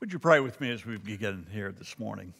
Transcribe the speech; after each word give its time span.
Would 0.00 0.12
you 0.12 0.20
pray 0.20 0.38
with 0.38 0.60
me 0.60 0.70
as 0.70 0.86
we 0.86 0.96
begin 0.96 1.44
here 1.50 1.72
this 1.72 1.98
morning? 1.98 2.32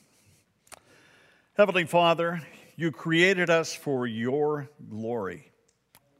Heavenly 1.54 1.86
Father, 1.86 2.40
you 2.76 2.92
created 2.92 3.50
us 3.50 3.74
for 3.74 4.06
your 4.06 4.70
glory, 4.88 5.50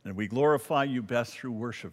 and 0.05 0.16
we 0.16 0.27
glorify 0.27 0.82
you 0.82 1.01
best 1.01 1.34
through 1.34 1.52
worship. 1.52 1.93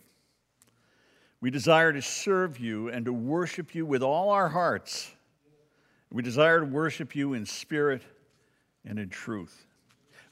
We 1.42 1.52
desire 1.52 1.94
to 1.94 2.02
serve 2.02 2.58
you 2.58 2.90
and 2.90 3.06
to 3.06 3.14
worship 3.14 3.76
you 3.76 3.86
with 3.86 4.02
all 4.02 4.32
our 4.32 4.50
hearts. 4.50 5.12
We 6.12 6.24
desire 6.24 6.62
to 6.62 6.66
worship 6.66 7.16
you 7.16 7.34
in 7.36 7.46
spirit 7.46 8.02
and 8.84 8.98
in 8.98 9.10
truth. 9.10 9.68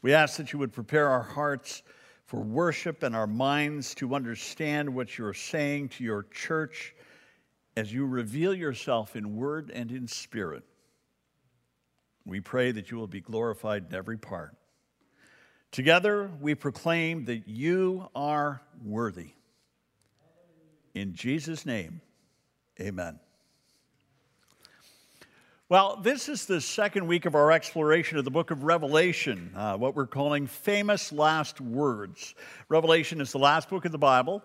We 0.02 0.16
ask 0.16 0.38
that 0.38 0.54
you 0.54 0.58
would 0.58 0.74
prepare 0.74 1.08
our 1.08 1.22
hearts 1.22 1.84
for 2.26 2.40
worship 2.40 3.04
and 3.04 3.16
our 3.16 3.28
minds 3.28 3.94
to 3.96 4.16
understand 4.16 4.90
what 4.90 5.20
you're 5.20 5.36
saying 5.36 5.90
to 5.90 6.04
your 6.04 6.24
church 6.34 6.96
as 7.76 7.94
you 7.94 8.06
reveal 8.06 8.54
yourself 8.54 9.16
in 9.16 9.36
word 9.36 9.72
and 9.74 9.92
in 9.92 10.08
spirit. 10.08 10.64
We 12.26 12.40
pray 12.40 12.72
that 12.72 12.92
you 12.92 12.98
will 12.98 13.08
be 13.08 13.22
glorified 13.22 13.88
in 13.90 13.96
every 13.96 14.18
part. 14.18 14.56
Together, 15.72 16.30
we 16.40 16.56
proclaim 16.56 17.26
that 17.26 17.48
you 17.48 18.08
are 18.16 18.62
worthy. 18.84 19.32
In 20.94 21.16
Jesus' 21.16 21.66
name, 21.66 22.02
amen. 22.80 23.20
Well, 25.70 26.00
this 26.04 26.30
is 26.30 26.46
the 26.46 26.62
second 26.62 27.08
week 27.08 27.26
of 27.26 27.34
our 27.34 27.52
exploration 27.52 28.20
of 28.20 28.26
the 28.26 28.32
book 28.32 28.52
of 28.52 28.64
Revelation, 28.64 29.52
uh, 29.56 29.76
what 29.76 29.96
we're 29.96 30.06
calling 30.06 30.46
famous 30.46 31.12
last 31.12 31.60
words. 31.60 32.36
Revelation 32.70 33.20
is 33.20 33.32
the 33.32 33.40
last 33.40 33.70
book 33.70 33.84
of 33.86 33.92
the 33.92 33.98
Bible, 33.98 34.44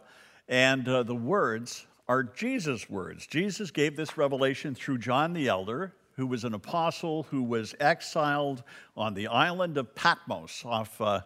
and 0.48 0.88
uh, 0.88 1.02
the 1.02 1.14
words 1.14 1.86
are 2.08 2.22
Jesus' 2.22 2.88
words. 2.88 3.26
Jesus 3.26 3.70
gave 3.70 3.94
this 3.94 4.16
revelation 4.16 4.74
through 4.74 4.98
John 4.98 5.34
the 5.34 5.48
Elder, 5.48 5.92
who 6.16 6.26
was 6.26 6.44
an 6.44 6.54
apostle 6.54 7.24
who 7.24 7.42
was 7.42 7.74
exiled 7.80 8.62
on 8.96 9.12
the 9.12 9.26
island 9.26 9.76
of 9.76 9.94
Patmos 9.94 10.64
off, 10.64 10.98
uh, 11.00 11.20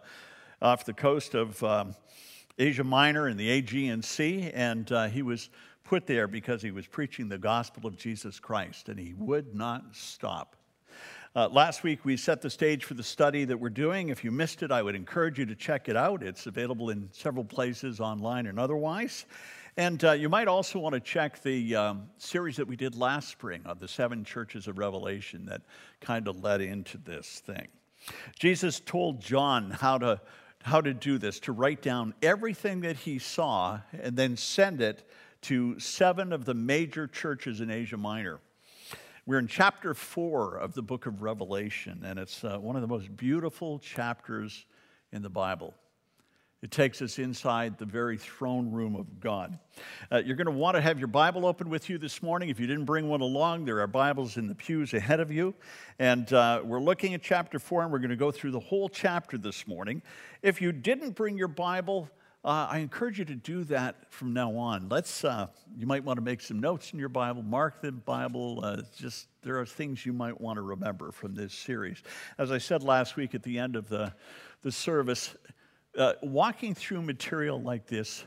off 0.60 0.84
the 0.84 0.92
coast 0.92 1.34
of 1.34 1.62
um, 1.62 1.94
Asia 2.58 2.82
Minor 2.82 3.28
in 3.28 3.36
the 3.36 3.48
Aegean 3.48 4.02
Sea. 4.02 4.50
And 4.52 4.90
uh, 4.90 5.06
he 5.06 5.22
was 5.22 5.50
put 5.84 6.06
there 6.06 6.26
because 6.26 6.60
he 6.62 6.72
was 6.72 6.86
preaching 6.86 7.28
the 7.28 7.38
gospel 7.38 7.86
of 7.86 7.96
Jesus 7.96 8.40
Christ, 8.40 8.88
and 8.88 8.98
he 8.98 9.14
would 9.14 9.54
not 9.54 9.84
stop. 9.92 10.56
Uh, 11.34 11.48
last 11.48 11.82
week, 11.82 12.04
we 12.04 12.16
set 12.16 12.42
the 12.42 12.50
stage 12.50 12.84
for 12.84 12.94
the 12.94 13.02
study 13.02 13.44
that 13.44 13.56
we're 13.56 13.70
doing. 13.70 14.10
If 14.10 14.22
you 14.22 14.30
missed 14.30 14.62
it, 14.62 14.70
I 14.70 14.82
would 14.82 14.94
encourage 14.94 15.38
you 15.38 15.46
to 15.46 15.54
check 15.54 15.88
it 15.88 15.96
out. 15.96 16.22
It's 16.22 16.46
available 16.46 16.90
in 16.90 17.08
several 17.12 17.44
places 17.44 18.00
online 18.00 18.46
and 18.46 18.60
otherwise. 18.60 19.24
And 19.76 20.04
uh, 20.04 20.12
you 20.12 20.28
might 20.28 20.48
also 20.48 20.78
want 20.78 20.94
to 20.94 21.00
check 21.00 21.42
the 21.42 21.76
um, 21.76 22.10
series 22.18 22.56
that 22.56 22.68
we 22.68 22.76
did 22.76 22.94
last 22.94 23.30
spring 23.30 23.62
on 23.64 23.78
the 23.78 23.88
seven 23.88 24.22
churches 24.22 24.68
of 24.68 24.76
Revelation 24.76 25.46
that 25.46 25.62
kind 25.98 26.28
of 26.28 26.44
led 26.44 26.60
into 26.60 26.98
this 26.98 27.40
thing. 27.46 27.68
Jesus 28.38 28.80
told 28.80 29.22
John 29.22 29.70
how 29.70 29.96
to, 29.96 30.20
how 30.62 30.82
to 30.82 30.92
do 30.92 31.16
this, 31.16 31.40
to 31.40 31.52
write 31.52 31.80
down 31.80 32.12
everything 32.20 32.82
that 32.82 32.96
he 32.96 33.18
saw 33.18 33.80
and 33.98 34.14
then 34.14 34.36
send 34.36 34.82
it 34.82 35.08
to 35.42 35.80
seven 35.80 36.34
of 36.34 36.44
the 36.44 36.54
major 36.54 37.06
churches 37.06 37.62
in 37.62 37.70
Asia 37.70 37.96
Minor. 37.96 38.40
We're 39.24 39.38
in 39.38 39.46
chapter 39.46 39.94
four 39.94 40.56
of 40.56 40.74
the 40.74 40.82
book 40.82 41.06
of 41.06 41.22
Revelation, 41.22 42.02
and 42.04 42.18
it's 42.18 42.44
uh, 42.44 42.58
one 42.58 42.76
of 42.76 42.82
the 42.82 42.88
most 42.88 43.16
beautiful 43.16 43.78
chapters 43.78 44.66
in 45.12 45.22
the 45.22 45.30
Bible. 45.30 45.72
It 46.62 46.70
takes 46.70 47.02
us 47.02 47.18
inside 47.18 47.76
the 47.76 47.84
very 47.84 48.16
throne 48.16 48.70
room 48.70 48.94
of 48.94 49.18
God. 49.18 49.58
Uh, 50.12 50.22
you're 50.24 50.36
going 50.36 50.46
to 50.46 50.52
want 50.52 50.76
to 50.76 50.80
have 50.80 50.96
your 50.96 51.08
Bible 51.08 51.44
open 51.44 51.68
with 51.68 51.90
you 51.90 51.98
this 51.98 52.22
morning. 52.22 52.50
If 52.50 52.60
you 52.60 52.68
didn't 52.68 52.84
bring 52.84 53.08
one 53.08 53.20
along, 53.20 53.64
there 53.64 53.80
are 53.80 53.86
Bibles 53.88 54.36
in 54.36 54.46
the 54.46 54.54
pews 54.54 54.94
ahead 54.94 55.18
of 55.18 55.32
you. 55.32 55.54
And 55.98 56.32
uh, 56.32 56.62
we're 56.62 56.80
looking 56.80 57.14
at 57.14 57.22
chapter 57.22 57.58
four, 57.58 57.82
and 57.82 57.90
we're 57.90 57.98
going 57.98 58.10
to 58.10 58.16
go 58.16 58.30
through 58.30 58.52
the 58.52 58.60
whole 58.60 58.88
chapter 58.88 59.36
this 59.36 59.66
morning. 59.66 60.02
If 60.40 60.62
you 60.62 60.70
didn't 60.70 61.16
bring 61.16 61.36
your 61.36 61.48
Bible, 61.48 62.08
uh, 62.44 62.68
I 62.70 62.78
encourage 62.78 63.18
you 63.18 63.24
to 63.24 63.34
do 63.34 63.64
that 63.64 64.12
from 64.12 64.32
now 64.32 64.54
on. 64.54 64.88
Let's, 64.88 65.24
uh, 65.24 65.48
you 65.76 65.88
might 65.88 66.04
want 66.04 66.18
to 66.18 66.22
make 66.22 66.40
some 66.40 66.60
notes 66.60 66.92
in 66.92 66.98
your 67.00 67.08
Bible, 67.08 67.42
mark 67.42 67.82
the 67.82 67.90
Bible. 67.90 68.60
Uh, 68.62 68.82
just 68.96 69.26
there 69.42 69.58
are 69.58 69.66
things 69.66 70.06
you 70.06 70.12
might 70.12 70.40
want 70.40 70.58
to 70.58 70.62
remember 70.62 71.10
from 71.10 71.34
this 71.34 71.54
series. 71.54 72.04
As 72.38 72.52
I 72.52 72.58
said 72.58 72.84
last 72.84 73.16
week 73.16 73.34
at 73.34 73.42
the 73.42 73.58
end 73.58 73.74
of 73.74 73.88
the, 73.88 74.12
the 74.62 74.70
service, 74.70 75.34
uh, 75.96 76.14
walking 76.22 76.74
through 76.74 77.02
material 77.02 77.60
like 77.60 77.86
this, 77.86 78.24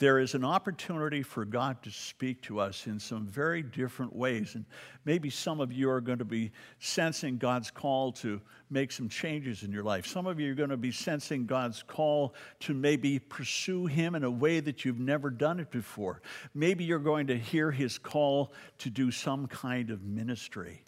there 0.00 0.18
is 0.18 0.34
an 0.34 0.46
opportunity 0.46 1.22
for 1.22 1.44
God 1.44 1.82
to 1.82 1.90
speak 1.90 2.40
to 2.42 2.58
us 2.58 2.86
in 2.86 2.98
some 2.98 3.26
very 3.26 3.62
different 3.62 4.16
ways. 4.16 4.54
And 4.54 4.64
maybe 5.04 5.28
some 5.28 5.60
of 5.60 5.72
you 5.72 5.90
are 5.90 6.00
going 6.00 6.18
to 6.18 6.24
be 6.24 6.52
sensing 6.78 7.36
God's 7.36 7.70
call 7.70 8.10
to 8.12 8.40
make 8.70 8.92
some 8.92 9.10
changes 9.10 9.62
in 9.62 9.70
your 9.70 9.82
life. 9.82 10.06
Some 10.06 10.26
of 10.26 10.40
you 10.40 10.52
are 10.52 10.54
going 10.54 10.70
to 10.70 10.78
be 10.78 10.90
sensing 10.90 11.44
God's 11.44 11.82
call 11.82 12.34
to 12.60 12.72
maybe 12.72 13.18
pursue 13.18 13.84
Him 13.84 14.14
in 14.14 14.24
a 14.24 14.30
way 14.30 14.60
that 14.60 14.86
you've 14.86 14.98
never 14.98 15.28
done 15.28 15.60
it 15.60 15.70
before. 15.70 16.22
Maybe 16.54 16.82
you're 16.82 16.98
going 16.98 17.26
to 17.26 17.36
hear 17.36 17.70
His 17.70 17.98
call 17.98 18.54
to 18.78 18.88
do 18.88 19.10
some 19.10 19.46
kind 19.48 19.90
of 19.90 20.02
ministry. 20.02 20.82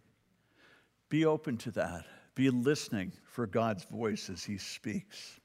Be 1.10 1.26
open 1.26 1.58
to 1.58 1.70
that. 1.72 2.06
Be 2.34 2.48
listening 2.48 3.12
for 3.24 3.46
God's 3.46 3.84
voice 3.84 4.30
as 4.30 4.42
He 4.42 4.56
speaks. 4.56 5.38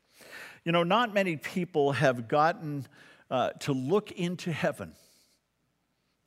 You 0.63 0.71
know, 0.71 0.83
not 0.83 1.13
many 1.13 1.37
people 1.37 1.93
have 1.93 2.27
gotten 2.27 2.85
uh, 3.29 3.51
to 3.51 3.73
look 3.73 4.11
into 4.11 4.51
heaven. 4.51 4.93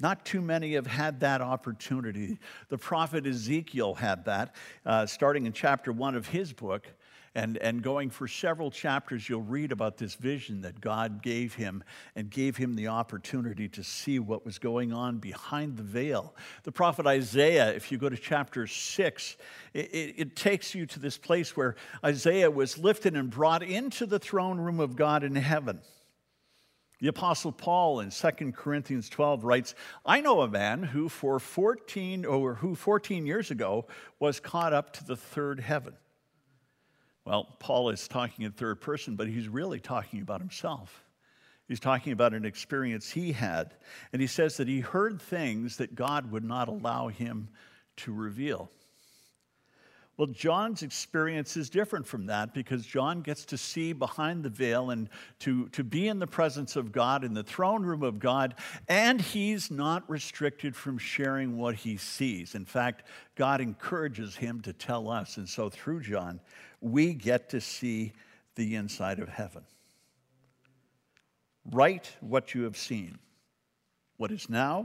Not 0.00 0.24
too 0.24 0.40
many 0.40 0.74
have 0.74 0.86
had 0.86 1.20
that 1.20 1.42
opportunity. 1.42 2.38
The 2.68 2.78
prophet 2.78 3.26
Ezekiel 3.26 3.94
had 3.94 4.24
that, 4.24 4.54
uh, 4.86 5.04
starting 5.06 5.46
in 5.46 5.52
chapter 5.52 5.92
one 5.92 6.14
of 6.14 6.26
his 6.26 6.52
book. 6.52 6.86
And, 7.36 7.58
and 7.58 7.80
going 7.80 8.10
for 8.10 8.26
several 8.26 8.72
chapters, 8.72 9.28
you'll 9.28 9.42
read 9.42 9.70
about 9.70 9.98
this 9.98 10.16
vision 10.16 10.62
that 10.62 10.80
God 10.80 11.22
gave 11.22 11.54
him 11.54 11.84
and 12.16 12.28
gave 12.28 12.56
him 12.56 12.74
the 12.74 12.88
opportunity 12.88 13.68
to 13.68 13.84
see 13.84 14.18
what 14.18 14.44
was 14.44 14.58
going 14.58 14.92
on 14.92 15.18
behind 15.18 15.76
the 15.76 15.84
veil. 15.84 16.34
The 16.64 16.72
prophet 16.72 17.06
Isaiah, 17.06 17.72
if 17.72 17.92
you 17.92 17.98
go 17.98 18.08
to 18.08 18.16
chapter 18.16 18.66
six, 18.66 19.36
it, 19.72 19.94
it, 19.94 20.14
it 20.18 20.36
takes 20.36 20.74
you 20.74 20.86
to 20.86 20.98
this 20.98 21.16
place 21.16 21.56
where 21.56 21.76
Isaiah 22.04 22.50
was 22.50 22.78
lifted 22.78 23.14
and 23.14 23.30
brought 23.30 23.62
into 23.62 24.06
the 24.06 24.18
throne 24.18 24.58
room 24.58 24.80
of 24.80 24.96
God 24.96 25.22
in 25.22 25.36
heaven. 25.36 25.80
The 26.98 27.08
Apostle 27.08 27.52
Paul 27.52 28.00
in 28.00 28.10
2 28.10 28.52
Corinthians 28.52 29.08
12 29.08 29.44
writes, 29.44 29.76
I 30.04 30.20
know 30.20 30.40
a 30.40 30.48
man 30.48 30.82
who 30.82 31.08
for 31.08 31.38
14 31.38 32.26
or 32.26 32.56
who 32.56 32.74
14 32.74 33.24
years 33.24 33.52
ago 33.52 33.86
was 34.18 34.40
caught 34.40 34.72
up 34.72 34.92
to 34.94 35.04
the 35.04 35.16
third 35.16 35.60
heaven. 35.60 35.94
Well, 37.30 37.46
Paul 37.60 37.90
is 37.90 38.08
talking 38.08 38.44
in 38.44 38.50
third 38.50 38.80
person, 38.80 39.14
but 39.14 39.28
he's 39.28 39.48
really 39.48 39.78
talking 39.78 40.20
about 40.20 40.40
himself. 40.40 41.04
He's 41.68 41.78
talking 41.78 42.12
about 42.12 42.34
an 42.34 42.44
experience 42.44 43.08
he 43.08 43.30
had. 43.30 43.76
And 44.12 44.20
he 44.20 44.26
says 44.26 44.56
that 44.56 44.66
he 44.66 44.80
heard 44.80 45.22
things 45.22 45.76
that 45.76 45.94
God 45.94 46.32
would 46.32 46.42
not 46.42 46.66
allow 46.66 47.06
him 47.06 47.50
to 47.98 48.12
reveal. 48.12 48.68
Well, 50.16 50.26
John's 50.26 50.82
experience 50.82 51.56
is 51.56 51.70
different 51.70 52.06
from 52.06 52.26
that 52.26 52.52
because 52.52 52.84
John 52.84 53.22
gets 53.22 53.46
to 53.46 53.56
see 53.56 53.94
behind 53.94 54.42
the 54.42 54.50
veil 54.50 54.90
and 54.90 55.08
to, 55.38 55.68
to 55.70 55.82
be 55.82 56.08
in 56.08 56.18
the 56.18 56.26
presence 56.26 56.76
of 56.76 56.92
God, 56.92 57.24
in 57.24 57.32
the 57.32 57.42
throne 57.42 57.82
room 57.82 58.02
of 58.02 58.18
God, 58.18 58.54
and 58.86 59.18
he's 59.18 59.70
not 59.70 60.08
restricted 60.10 60.76
from 60.76 60.98
sharing 60.98 61.56
what 61.56 61.74
he 61.74 61.96
sees. 61.96 62.54
In 62.54 62.66
fact, 62.66 63.04
God 63.34 63.62
encourages 63.62 64.36
him 64.36 64.60
to 64.60 64.74
tell 64.74 65.08
us. 65.08 65.38
And 65.38 65.48
so 65.48 65.70
through 65.70 66.00
John, 66.00 66.38
we 66.82 67.14
get 67.14 67.48
to 67.50 67.60
see 67.60 68.12
the 68.56 68.74
inside 68.74 69.20
of 69.20 69.28
heaven. 69.30 69.62
Write 71.70 72.14
what 72.20 72.54
you 72.54 72.64
have 72.64 72.76
seen, 72.76 73.18
what 74.18 74.30
is 74.30 74.50
now, 74.50 74.84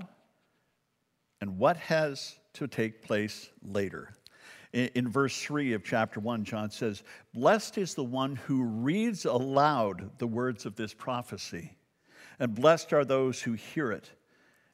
and 1.42 1.58
what 1.58 1.76
has 1.78 2.38
to 2.54 2.68
take 2.68 3.02
place 3.02 3.50
later. 3.62 4.14
In, 4.76 5.08
verse 5.08 5.42
3 5.42 5.72
of 5.72 5.86
chapter 5.86 6.20
1, 6.20 6.44
John 6.44 6.70
says, 6.70 7.04
Blessed 7.34 7.78
is 7.78 7.94
the 7.94 8.04
one 8.04 8.36
who 8.36 8.62
reads 8.64 9.24
aloud 9.24 10.10
the 10.18 10.28
words 10.28 10.66
of 10.66 10.76
this 10.76 10.94
prophecy, 10.94 11.78
and 12.40 12.54
blessed 12.54 12.92
are 12.92 13.06
those 13.06 13.42
who 13.42 13.54
hear 13.54 13.94
it 13.94 14.12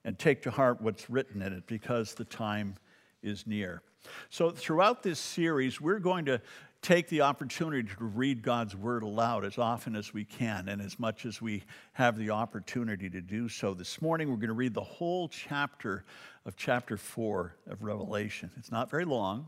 and 0.04 0.18
take 0.18 0.42
to 0.42 0.50
heart 0.50 0.82
what's 0.82 1.08
written 1.08 1.44
in 1.44 1.54
it, 1.54 1.68
because 1.68 2.16
the 2.16 2.26
time 2.26 2.74
is 3.22 3.46
near. 3.46 3.84
So, 4.32 4.50
throughout 4.50 5.04
this 5.04 5.20
series, 5.20 5.80
we're 5.80 6.00
going 6.00 6.26
to 6.26 6.42
take 6.82 7.08
the 7.10 7.22
opportunity 7.22 7.88
to 7.88 8.04
read 8.04 8.42
God's 8.42 8.76
word 8.76 9.04
aloud 9.04 9.46
as 9.46 9.60
often 9.60 9.96
as 9.96 10.16
we 10.16 10.26
can 10.26 10.68
and 10.68 10.82
as 10.82 10.98
much 10.98 11.28
as 11.28 11.44
we 11.44 11.62
have 11.94 12.18
the 12.18 12.32
opportunity 12.32 13.08
to 13.08 13.22
do 13.22 13.48
so. 13.48 13.76
This 13.76 14.02
morning, 14.02 14.32
we're 14.32 14.38
going 14.38 14.48
to 14.48 14.54
read 14.54 14.74
the 14.74 14.82
whole 14.82 15.28
chapter 15.28 16.06
of 16.48 16.56
chapter 16.56 16.98
4 16.98 17.56
of 17.68 17.84
Revelation. 17.84 18.50
It's 18.58 18.72
not 18.72 18.90
very 18.90 19.06
long, 19.06 19.48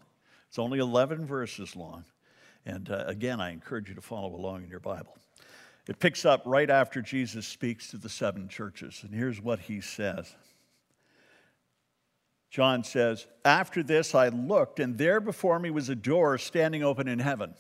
it's 0.54 0.60
only 0.60 0.78
11 0.78 1.26
verses 1.26 1.76
long. 1.76 2.06
And 2.64 2.92
uh, 2.92 3.06
again, 3.08 3.42
I 3.42 3.50
encourage 3.50 3.90
you 3.90 3.96
to 3.96 4.02
follow 4.02 4.36
along 4.36 4.62
in 4.64 4.70
your 4.70 4.80
Bible. 4.80 5.18
It 5.88 5.98
picks 5.98 6.26
up 6.26 6.44
right 6.46 6.70
after 6.70 7.02
Jesus 7.02 7.48
speaks 7.48 7.90
to 7.90 7.98
the 7.98 8.08
seven 8.08 8.48
churches. 8.48 9.00
And 9.02 9.12
here's 9.16 9.42
what 9.42 9.58
he 9.58 9.82
says 9.82 10.32
John 12.52 12.84
says, 12.84 13.26
After 13.44 13.82
this 13.82 14.14
I 14.14 14.28
looked, 14.28 14.80
and 14.80 14.96
there 14.96 15.20
before 15.20 15.58
me 15.58 15.72
was 15.72 15.90
a 15.90 15.96
door 15.96 16.38
standing 16.38 16.84
open 16.84 17.08
in 17.08 17.18
heaven. 17.18 17.56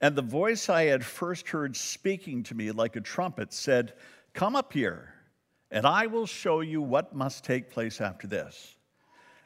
And 0.00 0.16
the 0.16 0.22
voice 0.22 0.70
I 0.70 0.84
had 0.84 1.04
first 1.04 1.50
heard 1.50 1.76
speaking 1.76 2.42
to 2.44 2.54
me 2.54 2.70
like 2.70 2.96
a 2.96 3.02
trumpet 3.02 3.52
said, 3.52 3.92
Come 4.32 4.56
up 4.56 4.72
here, 4.72 5.12
and 5.70 5.84
I 5.84 6.06
will 6.06 6.24
show 6.24 6.62
you 6.62 6.80
what 6.80 7.14
must 7.14 7.44
take 7.44 7.68
place 7.68 8.00
after 8.00 8.26
this. 8.26 8.76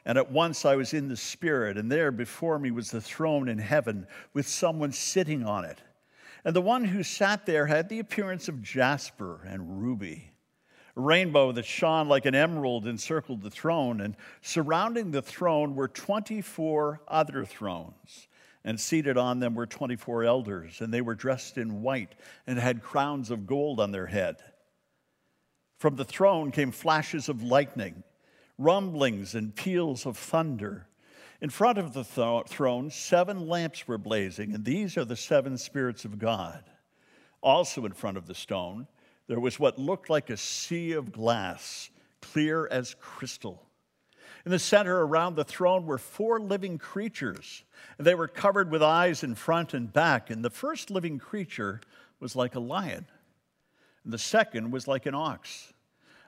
And 0.07 0.17
at 0.17 0.31
once 0.31 0.63
I 0.63 0.77
was 0.77 0.93
in 0.93 1.09
the 1.09 1.17
Spirit, 1.17 1.77
and 1.77 1.91
there 1.91 2.13
before 2.13 2.57
me 2.59 2.71
was 2.71 2.89
the 2.89 3.01
throne 3.01 3.49
in 3.49 3.57
heaven 3.57 4.07
with 4.33 4.47
someone 4.47 4.93
sitting 4.93 5.45
on 5.45 5.65
it. 5.65 5.81
And 6.45 6.55
the 6.55 6.61
one 6.61 6.85
who 6.85 7.03
sat 7.03 7.45
there 7.45 7.65
had 7.65 7.89
the 7.89 7.99
appearance 7.99 8.47
of 8.47 8.63
jasper 8.63 9.41
and 9.45 9.83
ruby. 9.83 10.31
A 10.95 11.01
rainbow 11.01 11.51
that 11.51 11.65
shone 11.65 12.07
like 12.07 12.25
an 12.25 12.35
emerald 12.35 12.87
encircled 12.87 13.41
the 13.41 13.51
throne, 13.51 13.99
and 13.99 14.15
surrounding 14.41 15.11
the 15.11 15.21
throne 15.21 15.75
were 15.75 15.89
24 15.89 17.01
other 17.05 17.43
thrones. 17.43 18.29
And 18.63 18.79
seated 18.79 19.17
on 19.17 19.41
them 19.41 19.55
were 19.55 19.67
24 19.67 20.23
elders, 20.23 20.79
and 20.79 20.93
they 20.93 21.01
were 21.01 21.15
dressed 21.15 21.57
in 21.57 21.81
white 21.81 22.15
and 22.47 22.57
had 22.57 22.81
crowns 22.81 23.29
of 23.29 23.45
gold 23.45 23.81
on 23.81 23.91
their 23.91 24.07
head. 24.07 24.37
From 25.79 25.97
the 25.97 26.05
throne 26.05 26.51
came 26.51 26.71
flashes 26.71 27.27
of 27.27 27.43
lightning, 27.43 28.03
rumblings, 28.57 29.35
and 29.35 29.55
peals 29.55 30.05
of 30.05 30.17
thunder. 30.17 30.87
In 31.41 31.49
front 31.49 31.77
of 31.77 31.93
the 31.93 32.03
th- 32.03 32.47
throne, 32.47 32.89
seven 32.89 33.47
lamps 33.47 33.87
were 33.87 33.97
blazing, 33.97 34.55
and 34.55 34.65
these 34.65 34.97
are 34.97 35.05
the 35.05 35.15
seven 35.15 35.57
spirits 35.57 36.05
of 36.05 36.17
God. 36.17 36.63
Also, 37.41 37.85
in 37.85 37.91
front 37.93 38.17
of 38.17 38.25
the 38.25 38.33
stone, 38.33 38.87
there 39.27 39.39
was 39.39 39.59
what 39.59 39.77
looked 39.77 40.09
like 40.09 40.29
a 40.29 40.37
sea 40.37 40.93
of 40.93 41.11
glass, 41.11 41.89
clear 42.21 42.67
as 42.67 42.95
crystal. 42.99 43.63
In 44.45 44.51
the 44.51 44.59
center 44.59 45.05
around 45.05 45.35
the 45.35 45.43
throne 45.43 45.85
were 45.85 45.97
four 45.97 46.39
living 46.39 46.77
creatures, 46.77 47.63
and 47.97 48.07
they 48.07 48.15
were 48.15 48.27
covered 48.27 48.71
with 48.71 48.81
eyes 48.81 49.23
in 49.23 49.35
front 49.35 49.73
and 49.73 49.91
back. 49.91 50.29
And 50.29 50.43
the 50.43 50.49
first 50.49 50.89
living 50.89 51.19
creature 51.19 51.81
was 52.19 52.35
like 52.35 52.55
a 52.55 52.59
lion, 52.59 53.05
and 54.03 54.13
the 54.13 54.17
second 54.17 54.71
was 54.71 54.87
like 54.87 55.05
an 55.05 55.13
ox, 55.13 55.73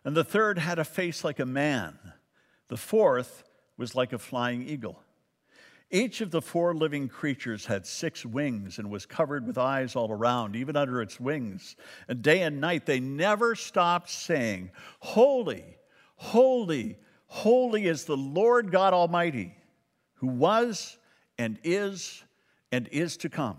and 0.04 0.16
the 0.16 0.24
third 0.24 0.60
had 0.60 0.80
a 0.80 0.84
face 0.84 1.24
like 1.24 1.40
a 1.40 1.46
man, 1.46 1.98
the 2.70 2.78
fourth 2.78 3.44
was 3.78 3.96
like 3.96 4.14
a 4.14 4.18
flying 4.18 4.62
eagle. 4.68 5.04
Each 5.92 6.22
of 6.22 6.30
the 6.30 6.42
four 6.42 6.76
living 6.76 7.10
creatures 7.10 7.66
had 7.66 7.86
six 7.86 8.24
wings 8.24 8.78
and 8.78 8.92
was 8.92 9.08
covered 9.08 9.48
with 9.48 9.58
eyes 9.58 9.96
all 9.96 10.12
around, 10.12 10.56
even 10.56 10.76
under 10.76 11.02
its 11.02 11.20
wings. 11.20 11.76
And 12.08 12.22
day 12.22 12.44
and 12.44 12.62
night 12.62 12.86
they 12.86 13.00
never 13.00 13.56
stopped 13.56 14.10
saying, 14.12 14.70
Holy, 15.00 15.66
holy, 16.16 16.98
holy 17.26 17.88
is 17.88 18.06
the 18.06 18.18
Lord 18.18 18.72
God 18.72 18.94
Almighty, 18.94 19.56
who 20.16 20.28
was 20.28 20.98
and 21.40 21.58
is 21.64 22.24
and 22.72 22.88
is 22.90 23.18
to 23.18 23.30
come. 23.30 23.58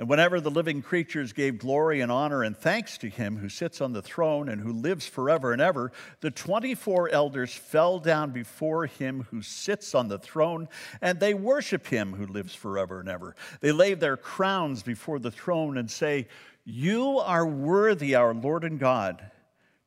And 0.00 0.08
whenever 0.08 0.40
the 0.40 0.50
living 0.50 0.80
creatures 0.80 1.34
gave 1.34 1.58
glory 1.58 2.00
and 2.00 2.10
honor 2.10 2.42
and 2.42 2.56
thanks 2.56 2.96
to 2.96 3.10
him 3.10 3.36
who 3.36 3.50
sits 3.50 3.82
on 3.82 3.92
the 3.92 4.00
throne 4.00 4.48
and 4.48 4.58
who 4.58 4.72
lives 4.72 5.06
forever 5.06 5.52
and 5.52 5.60
ever, 5.60 5.92
the 6.22 6.30
24 6.30 7.10
elders 7.10 7.52
fell 7.52 7.98
down 7.98 8.30
before 8.30 8.86
him 8.86 9.26
who 9.30 9.42
sits 9.42 9.94
on 9.94 10.08
the 10.08 10.18
throne, 10.18 10.70
and 11.02 11.20
they 11.20 11.34
worship 11.34 11.86
him 11.86 12.14
who 12.14 12.24
lives 12.24 12.54
forever 12.54 13.00
and 13.00 13.10
ever. 13.10 13.36
They 13.60 13.72
lay 13.72 13.92
their 13.92 14.16
crowns 14.16 14.82
before 14.82 15.18
the 15.18 15.30
throne 15.30 15.76
and 15.76 15.90
say, 15.90 16.28
You 16.64 17.18
are 17.18 17.46
worthy, 17.46 18.14
our 18.14 18.32
Lord 18.32 18.64
and 18.64 18.78
God, 18.78 19.30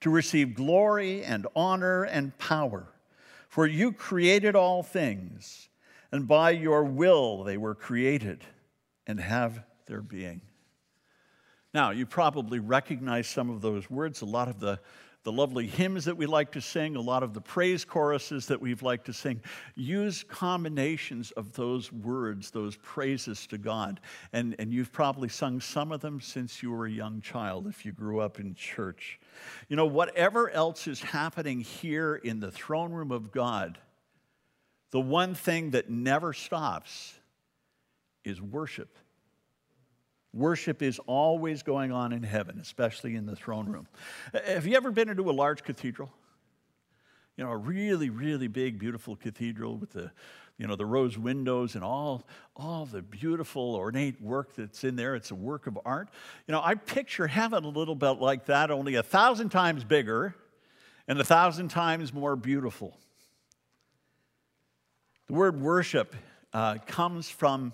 to 0.01 0.12
receive 0.12 0.54
glory 0.54 1.24
and 1.24 1.48
honor 1.56 2.04
and 2.04 2.38
power, 2.38 2.86
for 3.50 3.65
you 3.65 3.92
created 3.92 4.56
all 4.56 4.83
things, 4.83 5.69
and 6.12 6.27
by 6.27 6.51
your 6.51 6.83
will 6.83 7.44
they 7.44 7.57
were 7.57 7.74
created 7.74 8.44
and 9.07 9.19
have 9.19 9.63
their 9.85 10.01
being. 10.01 10.41
Now, 11.74 11.89
you 11.89 12.06
probably 12.06 12.59
recognize 12.59 13.27
some 13.27 13.50
of 13.50 13.62
those 13.62 13.89
words, 13.89 14.21
a 14.21 14.25
lot 14.25 14.47
of 14.47 14.59
the, 14.59 14.80
the 15.24 15.31
lovely 15.31 15.65
hymns 15.65 16.06
that 16.06 16.15
we 16.15 16.27
like 16.27 16.51
to 16.51 16.62
sing, 16.62 16.95
a 16.95 17.01
lot 17.01 17.24
of 17.24 17.33
the 17.33 17.41
praise 17.41 17.83
choruses 17.83 18.45
that 18.47 18.62
we've 18.62 18.83
liked 18.83 19.06
to 19.06 19.13
sing. 19.13 19.41
Use 19.74 20.24
combinations 20.24 21.31
of 21.31 21.53
those 21.53 21.91
words, 21.91 22.51
those 22.51 22.75
praises 22.75 23.47
to 23.47 23.57
God. 23.57 24.01
And, 24.33 24.56
and 24.59 24.71
you've 24.71 24.91
probably 24.91 25.30
sung 25.30 25.62
some 25.62 25.91
of 25.91 26.01
them 26.01 26.21
since 26.21 26.62
you 26.62 26.71
were 26.71 26.86
a 26.86 26.91
young 26.91 27.21
child, 27.21 27.65
if 27.65 27.86
you 27.86 27.91
grew 27.91 28.19
up 28.19 28.39
in 28.39 28.53
church. 28.53 29.19
You 29.68 29.75
know, 29.75 29.88
whatever 29.88 30.51
else 30.51 30.88
is 30.88 31.01
happening 31.01 31.62
here 31.62 32.15
in 32.15 32.39
the 32.39 32.51
throne 32.51 32.91
room 32.91 33.12
of 33.12 33.31
God, 33.31 33.79
the 34.91 35.01
one 35.01 35.33
thing 35.33 35.71
that 35.71 35.89
never 35.89 36.33
stops 36.33 37.15
is 38.24 38.39
worship. 38.39 38.95
Worship 40.33 40.81
is 40.81 41.00
always 41.06 41.62
going 41.62 41.91
on 41.91 42.12
in 42.12 42.24
heaven, 42.24 42.59
especially 42.59 43.15
in 43.15 43.27
the 43.27 43.35
throne 43.35 43.68
room. 43.68 43.88
Have 44.45 44.65
you 44.65 44.75
ever 44.75 44.89
been 44.89 45.09
into 45.09 45.30
a 45.30 45.31
large 45.31 45.63
cathedral? 45.63 46.12
You 47.38 47.44
know, 47.44 47.51
a 47.51 47.57
really, 47.57 48.09
really 48.09 48.47
big, 48.47 48.80
beautiful 48.80 49.15
cathedral 49.15 49.77
with 49.77 49.91
the, 49.91 50.12
you 50.57 50.68
know, 50.68 50.75
the 50.75 50.85
rose 50.85 51.18
windows 51.18 51.75
and 51.75 51.83
all, 51.83 52.27
all 52.56 52.85
the 52.85 53.01
beautiful, 53.01 53.75
ornate 53.75 54.21
work 54.21 54.56
that's 54.56 54.83
in 54.83 54.95
there. 54.95 55.15
It's 55.15 55.31
a 55.31 55.35
work 55.35 55.68
of 55.68 55.77
art. 55.85 56.09
You 56.47 56.51
know, 56.51 56.62
I 56.63 56.75
picture 56.75 57.27
heaven 57.27 57.63
a 57.63 57.69
little 57.69 57.95
bit 57.95 58.19
like 58.19 58.45
that, 58.45 58.71
only 58.71 58.95
a 58.95 59.03
thousand 59.03 59.50
times 59.50 59.83
bigger 59.83 60.36
and 61.07 61.19
a 61.19 61.24
thousand 61.24 61.69
times 61.69 62.13
more 62.13 62.36
beautiful. 62.36 62.97
The 65.27 65.33
word 65.33 65.62
worship 65.62 66.15
uh, 66.53 66.77
comes 66.86 67.29
from 67.29 67.74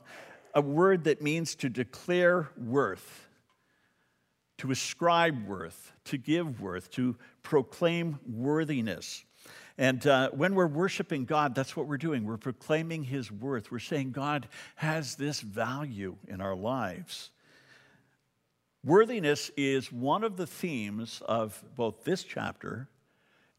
a 0.53 0.61
word 0.61 1.05
that 1.05 1.21
means 1.21 1.55
to 1.55 1.69
declare 1.69 2.49
worth, 2.57 3.27
to 4.57 4.71
ascribe 4.71 5.47
worth, 5.47 5.93
to 6.05 6.17
give 6.17 6.61
worth, 6.61 6.91
to 6.91 7.15
proclaim 7.43 8.19
worthiness. 8.27 9.23
And 9.77 10.05
uh, 10.05 10.29
when 10.31 10.55
we're 10.55 10.67
worshiping 10.67 11.23
God, 11.23 11.55
that's 11.55 11.75
what 11.75 11.87
we're 11.87 11.97
doing. 11.97 12.25
We're 12.25 12.37
proclaiming 12.37 13.03
His 13.03 13.31
worth. 13.31 13.71
We're 13.71 13.79
saying 13.79 14.11
God 14.11 14.47
has 14.75 15.15
this 15.15 15.39
value 15.39 16.17
in 16.27 16.41
our 16.41 16.55
lives. 16.55 17.31
Worthiness 18.83 19.51
is 19.55 19.91
one 19.91 20.23
of 20.23 20.37
the 20.37 20.47
themes 20.47 21.21
of 21.25 21.63
both 21.75 22.03
this 22.03 22.23
chapter 22.23 22.87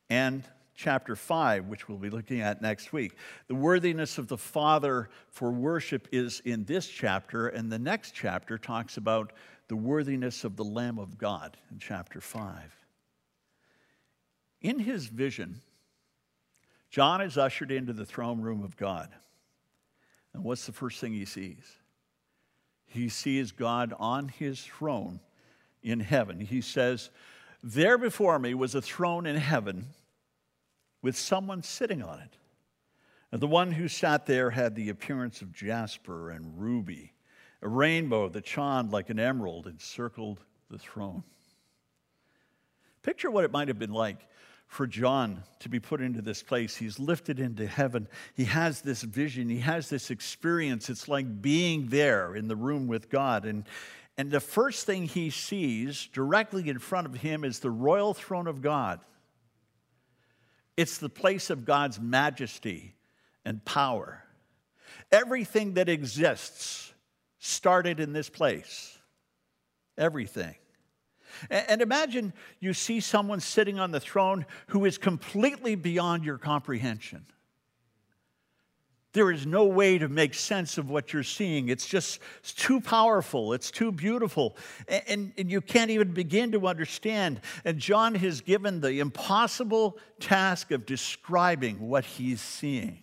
and 0.09 0.45
chapter 0.81 1.15
5, 1.15 1.67
which 1.67 1.89
we'll 1.89 1.99
be 1.99 2.09
looking 2.09 2.41
at 2.41 2.63
next 2.63 2.93
week. 2.93 3.15
The 3.49 3.55
worthiness 3.55 4.17
of 4.17 4.29
the 4.29 4.39
Father 4.39 5.11
for 5.29 5.51
worship 5.51 6.09
is 6.11 6.41
in 6.45 6.65
this 6.65 6.89
chapter, 6.89 7.49
and 7.49 7.71
the 7.71 7.79
next 7.79 8.15
chapter 8.15 8.57
talks 8.57 8.97
about 8.97 9.33
the 9.69 9.77
worthiness 9.77 10.43
of 10.43 10.57
the 10.57 10.65
Lamb 10.65 10.99
of 10.99 11.19
God 11.19 11.59
in 11.71 11.79
chapter 11.79 12.21
5. 12.21 12.75
In 14.63 14.79
his 14.79 15.07
vision, 15.07 15.61
John 16.91 17.21
is 17.21 17.37
ushered 17.37 17.71
into 17.71 17.93
the 17.93 18.07
throne 18.07 18.41
room 18.41 18.65
of 18.65 18.77
God. 18.77 19.11
And 20.33 20.43
what's 20.43 20.65
the 20.65 20.73
first 20.73 20.99
thing 20.99 21.13
he 21.13 21.27
sees? 21.27 21.77
He 22.87 23.09
sees 23.11 23.53
God 23.53 23.93
on 23.99 24.29
his 24.29 24.63
throne 24.63 25.21
in 25.83 26.01
heaven. 26.01 26.41
He 26.41 26.63
says, 26.63 27.11
There 27.63 27.99
before 27.99 28.39
me 28.39 28.55
was 28.55 28.75
a 28.75 28.83
throne 28.83 29.27
in 29.27 29.37
heaven 29.37 29.87
with 31.03 31.17
someone 31.17 31.63
sitting 31.63 32.03
on 32.03 32.21
it. 32.21 32.37
And 33.33 33.41
the 33.41 33.47
one 33.47 33.73
who 33.73 33.89
sat 33.89 34.27
there 34.27 34.51
had 34.51 34.75
the 34.75 34.89
appearance 34.89 35.41
of 35.41 35.53
jasper 35.53 36.31
and 36.31 36.61
ruby. 36.61 37.13
A 37.63 37.69
rainbow 37.69 38.29
that 38.31 38.47
shone 38.47 38.91
like 38.91 39.11
an 39.11 39.21
emerald 39.21 39.67
encircled 39.67 40.41
the 40.71 40.79
throne. 40.79 41.23
Picture 43.03 43.31
what 43.31 43.45
it 43.45 43.53
might 43.53 43.69
have 43.69 43.79
been 43.79 43.93
like 43.93 44.27
for 44.67 44.87
John 44.87 45.43
to 45.59 45.69
be 45.69 45.81
put 45.81 46.01
into 46.01 46.23
this 46.23 46.43
place. 46.43 46.77
He's 46.77 46.99
lifted 46.99 47.41
into 47.41 47.67
heaven. 47.67 48.09
He 48.35 48.45
has 48.45 48.83
this 48.83 49.03
vision, 49.03 49.49
he 49.49 49.61
has 49.61 49.89
this 49.89 50.11
experience. 50.11 50.89
It's 50.89 51.09
like 51.09 51.43
being 51.43 51.89
there 51.89 52.35
in 52.35 52.49
the 52.49 52.57
room 52.57 52.87
with 52.87 53.11
God. 53.11 53.45
And, 53.45 53.65
and 54.17 54.31
the 54.31 54.41
first 54.41 54.87
thing 54.87 55.07
he 55.07 55.31
sees 55.31 56.09
directly 56.13 56.69
in 56.69 56.79
front 56.79 57.07
of 57.07 57.15
him 57.15 57.45
is 57.45 57.59
the 57.59 57.71
royal 57.71 58.15
throne 58.15 58.47
of 58.47 58.63
God. 58.63 59.01
It's 60.81 60.97
the 60.97 61.11
place 61.11 61.51
of 61.51 61.67
God's 61.67 62.01
majesty 62.01 62.95
and 63.45 63.63
power. 63.67 64.25
Everything 65.13 65.75
that 65.75 65.91
exists 65.91 66.95
started 67.39 68.01
in 68.01 68.15
this 68.15 68.31
place. 68.31 68.99
Everything. 69.99 70.55
And 71.51 71.83
imagine 71.83 72.33
you 72.61 72.73
see 72.73 73.01
someone 73.01 73.41
sitting 73.41 73.79
on 73.79 73.91
the 73.91 74.01
throne 74.01 74.47
who 74.69 74.87
is 74.87 74.97
completely 74.97 75.75
beyond 75.75 76.25
your 76.25 76.39
comprehension. 76.39 77.27
There 79.13 79.33
is 79.33 79.45
no 79.45 79.65
way 79.65 79.99
to 79.99 80.09
make 80.09 80.35
sense 80.35 80.79
of 80.79 80.89
what 80.89 81.13
you're 81.13 81.25
seeing. 81.25 81.69
It's 81.69 81.87
just 81.87 82.21
it's 82.39 82.53
too 82.53 82.81
powerful. 82.81 83.53
It's 83.53 83.71
too 83.73 83.91
beautiful. 83.91 84.57
And, 84.87 85.03
and, 85.09 85.33
and, 85.37 85.51
you 85.51 85.61
can't 85.61 85.91
even 85.91 86.13
begin 86.13 86.53
to 86.53 86.69
understand. 86.69 87.41
And 87.65 87.79
John 87.79 88.15
has 88.15 88.41
given 88.41 88.81
the 88.81 89.01
impossible 89.01 89.99
task 90.21 90.71
of 90.71 90.87
describing 90.87 91.81
what 91.81 92.05
he's 92.05 92.41
seeing. 92.41 93.03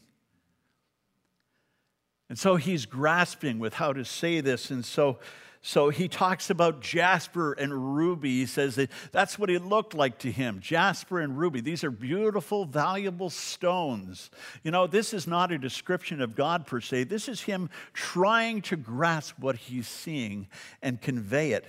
And 2.29 2.39
so 2.39 2.55
he's 2.55 2.85
grasping 2.85 3.59
with 3.59 3.73
how 3.73 3.91
to 3.91 4.05
say 4.05 4.39
this. 4.39 4.71
And 4.71 4.85
so 4.85 5.19
so 5.67 5.89
he 5.89 6.07
talks 6.07 6.49
about 6.49 6.79
jasper 6.79 7.51
and 7.51 7.97
ruby. 7.97 8.39
He 8.39 8.45
says 8.45 8.75
that 8.75 8.89
that's 9.11 9.37
what 9.37 9.49
it 9.49 9.65
looked 9.65 9.93
like 9.93 10.17
to 10.19 10.31
him 10.31 10.61
jasper 10.61 11.19
and 11.19 11.37
ruby. 11.37 11.59
These 11.59 11.83
are 11.83 11.91
beautiful, 11.91 12.63
valuable 12.63 13.29
stones. 13.29 14.31
You 14.63 14.71
know, 14.71 14.87
this 14.87 15.13
is 15.13 15.27
not 15.27 15.51
a 15.51 15.57
description 15.57 16.21
of 16.21 16.35
God 16.35 16.67
per 16.67 16.79
se, 16.79 17.03
this 17.03 17.27
is 17.27 17.41
him 17.41 17.69
trying 17.91 18.61
to 18.61 18.77
grasp 18.77 19.39
what 19.39 19.57
he's 19.57 19.89
seeing 19.89 20.47
and 20.81 21.01
convey 21.01 21.51
it. 21.51 21.65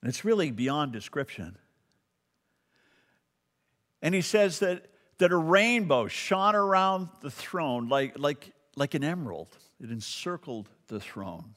And 0.00 0.08
it's 0.08 0.24
really 0.24 0.52
beyond 0.52 0.92
description. 0.92 1.58
And 4.00 4.14
he 4.14 4.22
says 4.22 4.60
that, 4.60 4.86
that 5.18 5.32
a 5.32 5.36
rainbow 5.36 6.06
shone 6.06 6.54
around 6.54 7.08
the 7.20 7.32
throne 7.32 7.88
like, 7.88 8.16
like, 8.16 8.52
like 8.76 8.94
an 8.94 9.02
emerald, 9.02 9.48
it 9.82 9.90
encircled 9.90 10.68
the 10.86 11.00
throne. 11.00 11.56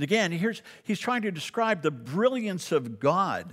And 0.00 0.04
again, 0.04 0.32
here's, 0.32 0.62
he's 0.82 0.98
trying 0.98 1.20
to 1.22 1.30
describe 1.30 1.82
the 1.82 1.90
brilliance 1.90 2.72
of 2.72 3.00
God. 3.00 3.52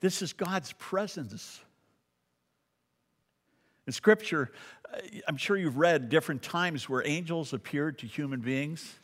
This 0.00 0.22
is 0.22 0.32
God's 0.32 0.72
presence. 0.78 1.60
In 3.86 3.92
Scripture, 3.92 4.50
uh, 4.90 5.00
I'm 5.28 5.36
sure 5.36 5.58
you've 5.58 5.76
read 5.76 6.08
different 6.08 6.40
times 6.40 6.88
where 6.88 7.06
angels 7.06 7.52
appeared 7.52 7.98
to 7.98 8.06
human 8.06 8.40
beings. 8.40 8.98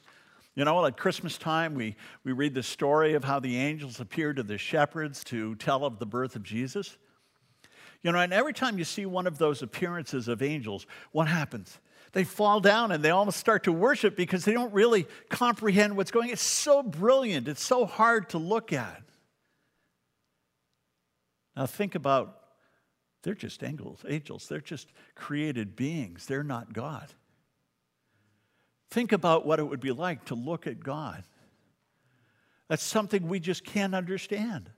You 0.55 0.65
know, 0.65 0.87
at 0.87 0.97
Christmas 0.97 1.37
time, 1.37 1.75
we, 1.75 1.97
we 2.25 2.33
read 2.33 2.55
the 2.55 2.63
story 2.63 3.13
of 3.13 3.23
how 3.23 3.39
the 3.39 3.59
angels 3.59 4.01
appeared 4.01 4.37
to 4.37 4.43
the 4.43 4.57
shepherds 4.57 5.23
to 5.25 5.55
tell 5.57 5.85
of 5.85 5.99
the 5.99 6.07
birth 6.07 6.35
of 6.35 6.43
Jesus. 6.43 6.97
You 8.03 8.11
know, 8.11 8.21
and 8.21 8.33
every 8.33 8.55
time 8.55 8.79
you 8.79 8.85
see 8.85 9.05
one 9.05 9.27
of 9.27 9.37
those 9.37 9.61
appearances 9.61 10.29
of 10.29 10.41
angels, 10.41 10.87
what 11.13 11.29
happens? 11.29 11.79
They 12.15 12.25
fall 12.25 12.61
down 12.61 12.93
and 12.93 13.05
they 13.05 13.11
almost 13.11 13.39
start 13.39 13.65
to 13.65 13.73
worship 13.73 14.17
because 14.17 14.45
they 14.45 14.53
don't 14.53 14.73
really 14.73 15.07
comprehend 15.29 15.97
what's 15.97 16.11
going 16.11 16.29
on. 16.29 16.33
It's 16.33 16.43
so 16.43 16.83
brilliant, 16.83 17.49
it's 17.49 17.63
so 17.63 17.85
hard 17.85 18.31
to 18.31 18.39
look 18.39 18.73
at. 18.73 19.03
Now 21.57 21.67
think 21.67 21.95
about 21.95 22.41
they're 23.23 23.35
just 23.35 23.63
angels, 23.65 24.05
angels. 24.07 24.49
They're 24.49 24.61
just 24.61 24.93
created 25.15 25.77
beings. 25.77 26.27
They're 26.27 26.45
not 26.45 26.73
God. 26.73 27.09
Think 28.91 29.13
about 29.13 29.47
what 29.47 29.59
it 29.59 29.65
would 29.65 29.81
be 29.81 29.93
like 29.93 30.27
to 30.27 30.35
look 30.35 30.67
at 30.67 30.81
God. 30.81 31.25
That's 32.69 32.83
something 32.83 33.27
we 33.27 33.41
just 33.41 33.65
can't 33.65 33.95
understand. 33.95 34.71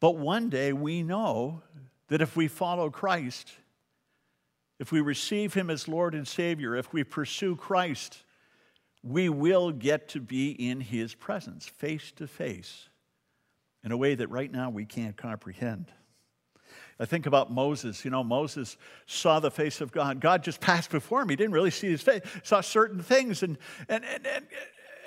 But 0.00 0.16
one 0.16 0.48
day 0.48 0.72
we 0.72 1.02
know 1.02 1.62
that 2.08 2.22
if 2.22 2.36
we 2.36 2.48
follow 2.48 2.88
Christ, 2.88 3.52
if 4.80 4.90
we 4.90 5.02
receive 5.02 5.52
Him 5.52 5.68
as 5.68 5.86
Lord 5.86 6.14
and 6.14 6.26
Savior, 6.26 6.74
if 6.74 6.90
we 6.90 7.04
pursue 7.04 7.54
Christ, 7.54 8.16
we 9.04 9.28
will 9.28 9.72
get 9.72 10.08
to 10.08 10.20
be 10.20 10.50
in 10.52 10.80
His 10.80 11.14
presence, 11.14 11.66
face 11.66 12.10
to 12.12 12.26
face, 12.26 12.88
in 13.84 13.92
a 13.92 13.96
way 13.96 14.14
that 14.14 14.30
right 14.30 14.50
now 14.50 14.70
we 14.70 14.86
can't 14.86 15.16
comprehend. 15.16 15.92
I 16.98 17.04
think 17.04 17.26
about 17.26 17.52
Moses. 17.52 18.04
You 18.06 18.10
know, 18.10 18.24
Moses 18.24 18.78
saw 19.06 19.38
the 19.38 19.50
face 19.50 19.82
of 19.82 19.92
God. 19.92 20.18
God 20.18 20.42
just 20.42 20.60
passed 20.60 20.90
before 20.90 21.22
him. 21.22 21.28
He 21.28 21.36
didn't 21.36 21.52
really 21.52 21.70
see 21.70 21.90
his 21.90 22.02
face, 22.02 22.22
saw 22.42 22.62
certain 22.62 23.02
things. 23.02 23.42
And, 23.42 23.58
and, 23.88 24.04
and, 24.04 24.26
and, 24.26 24.46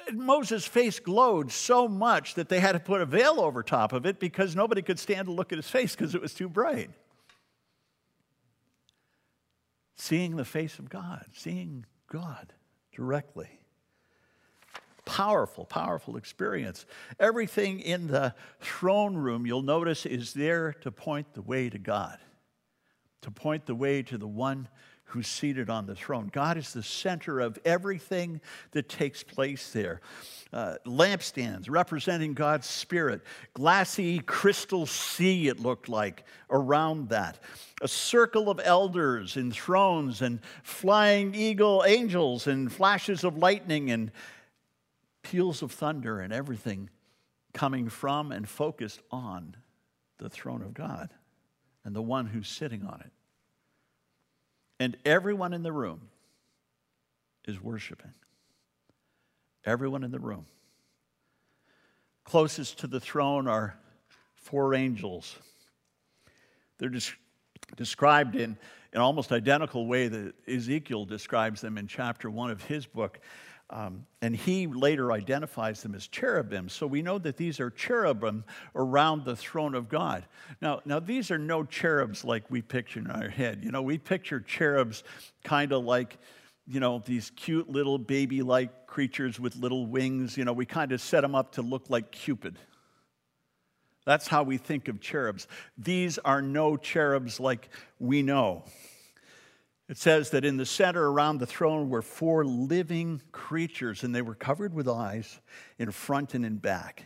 and 0.08 0.20
Moses' 0.20 0.65
face 0.65 1.00
glowed 1.00 1.51
so 1.51 1.88
much 1.88 2.36
that 2.36 2.50
they 2.50 2.60
had 2.60 2.74
to 2.74 2.80
put 2.80 3.01
a 3.01 3.06
veil 3.06 3.39
over 3.39 3.63
top 3.63 3.94
of 3.94 4.06
it 4.06 4.20
because 4.20 4.56
nobody 4.56 4.82
could 4.82 5.00
stand 5.00 5.27
to 5.27 5.32
look 5.32 5.51
at 5.51 5.58
his 5.58 5.70
face 5.70 5.96
because 5.96 6.13
it 6.13 6.22
was 6.22 6.34
too 6.34 6.50
bright 6.50 6.92
seeing 9.96 10.36
the 10.36 10.46
face 10.46 10.80
of 10.80 10.90
God, 10.90 11.26
seeing 11.34 11.86
God 12.12 12.54
directly. 12.96 13.60
Powerful, 15.06 15.66
powerful 15.66 16.16
experience. 16.16 16.86
Everything 17.20 17.80
in 17.80 18.08
the 18.08 18.34
throne 18.62 19.16
room, 19.16 19.46
you'll 19.46 19.62
notice, 19.62 20.06
is 20.06 20.34
there 20.34 20.74
to 20.82 20.92
point 20.92 21.34
the 21.34 21.42
way 21.42 21.70
to 21.70 21.78
God, 21.78 22.20
to 23.22 23.32
point 23.32 23.66
the 23.66 23.76
way 23.76 24.02
to 24.04 24.18
the 24.18 24.28
one 24.28 24.70
who's 25.05 25.27
seated 25.27 25.69
on 25.69 25.86
the 25.86 25.95
throne. 25.95 26.29
God 26.31 26.57
is 26.57 26.74
the 26.74 26.81
center 26.81 27.39
of 27.39 27.60
everything 27.63 28.41
that 28.72 28.89
takes 28.89 29.22
place 29.22 29.72
there. 29.72 30.01
Uh, 30.51 30.75
lampstands 30.86 31.69
representing 31.69 32.33
God's 32.33 32.67
Spirit, 32.67 33.22
glassy 33.53 34.19
crystal 34.19 34.86
sea, 34.86 35.48
it 35.48 35.60
looked 35.60 35.88
like, 35.88 36.24
around 36.50 37.10
that. 37.10 37.39
A 37.81 37.88
circle 37.88 38.50
of 38.50 38.60
elders 38.63 39.38
in 39.38 39.51
thrones 39.51 40.22
and 40.22 40.39
flying 40.63 41.36
eagle 41.36 41.83
angels 41.86 42.48
and 42.48 42.72
flashes 42.72 43.24
of 43.24 43.38
lightning 43.38 43.91
and 43.91 44.12
peals 45.22 45.62
of 45.62 45.72
thunder 45.72 46.19
and 46.19 46.33
everything 46.33 46.89
coming 47.53 47.88
from 47.88 48.31
and 48.31 48.50
focused 48.50 49.01
on 49.12 49.55
the 50.17 50.29
throne 50.29 50.62
of 50.62 50.74
God 50.74 51.10
and 51.86 51.95
the 51.95 52.01
one 52.01 52.25
who's 52.25 52.48
sitting 52.48 52.83
on 52.83 53.01
it. 53.01 53.12
And 54.84 54.98
everyone 55.06 55.54
in 55.54 55.63
the 55.63 55.72
room 55.72 56.10
is 57.46 57.63
worshiping. 57.63 58.12
Everyone 59.63 60.04
in 60.04 60.12
the 60.12 60.20
room. 60.20 60.46
Closest 62.25 62.80
to 62.80 62.88
the 62.88 63.00
throne 63.00 63.48
are 63.48 63.78
four 64.36 64.74
angels. 64.74 65.38
They're 66.80 66.90
des- 66.90 67.16
described 67.78 68.36
in 68.36 68.58
an 68.92 69.00
almost 69.00 69.32
identical 69.32 69.88
way 69.88 70.10
that 70.10 70.34
Ezekiel 70.50 71.06
describes 71.06 71.62
them 71.62 71.78
in 71.78 71.88
chapter 71.88 72.30
one 72.30 72.52
of 72.52 72.62
his 72.62 72.86
book. 72.86 73.22
Um, 73.70 74.05
and 74.22 74.36
he 74.36 74.67
later 74.67 75.12
identifies 75.12 75.82
them 75.82 75.96
as 75.96 76.08
cherubim. 76.08 76.70
So 76.70 76.86
we 76.86 77.01
know 77.01 77.17
that 77.20 77.38
these 77.38 77.60
are 77.60 77.70
cherubim 77.70 78.43
around 78.75 79.25
the 79.25 79.36
throne 79.36 79.74
of 79.74 79.89
God. 79.89 80.25
Now, 80.62 80.82
now 80.86 81.00
these 81.00 81.32
are 81.32 81.39
no 81.39 81.63
cherubs 81.63 82.24
like 82.24 82.51
we 82.51 82.62
picture 82.62 83.00
in 83.00 83.10
our 83.10 83.29
head. 83.29 83.62
You 83.63 83.72
know, 83.72 83.82
we 83.82 83.98
picture 83.98 84.39
cherubs 84.39 85.03
kind 85.43 85.72
of 85.72 85.84
like, 85.84 86.17
you 86.67 86.79
know, 86.79 87.01
these 87.03 87.32
cute 87.36 87.70
little 87.70 87.98
baby 87.98 88.41
like 88.43 88.86
creatures 88.86 89.39
with 89.39 89.55
little 89.55 89.88
wings. 89.88 90.38
You 90.38 90.46
know, 90.46 90.53
we 90.53 90.65
kind 90.65 90.91
of 90.91 91.01
set 91.01 91.22
them 91.22 91.34
up 91.34 91.53
to 91.53 91.62
look 91.62 91.89
like 91.89 92.12
Cupid. 92.12 92.60
That's 94.05 94.27
how 94.27 94.43
we 94.43 94.58
think 94.58 94.88
of 94.88 95.00
cherubs. 95.00 95.48
These 95.77 96.17
are 96.20 96.41
no 96.41 96.77
cherubs 96.77 97.39
like 97.39 97.70
we 98.00 98.22
know. 98.22 98.65
It 99.94 100.00
says 100.00 100.32
that 100.32 100.44
in 100.44 100.58
the 100.58 100.66
center 100.66 101.12
around 101.12 101.38
the 101.38 101.46
throne 101.46 101.88
were 101.88 102.02
four 102.02 102.44
living 102.44 103.22
creatures, 103.32 104.04
and 104.04 104.16
they 104.16 104.24
were 104.24 104.34
covered 104.34 104.74
with 104.74 104.90
eyes 104.90 105.40
in 105.78 105.92
front 105.92 106.34
and 106.34 106.44
in 106.44 106.56
back. 106.56 107.04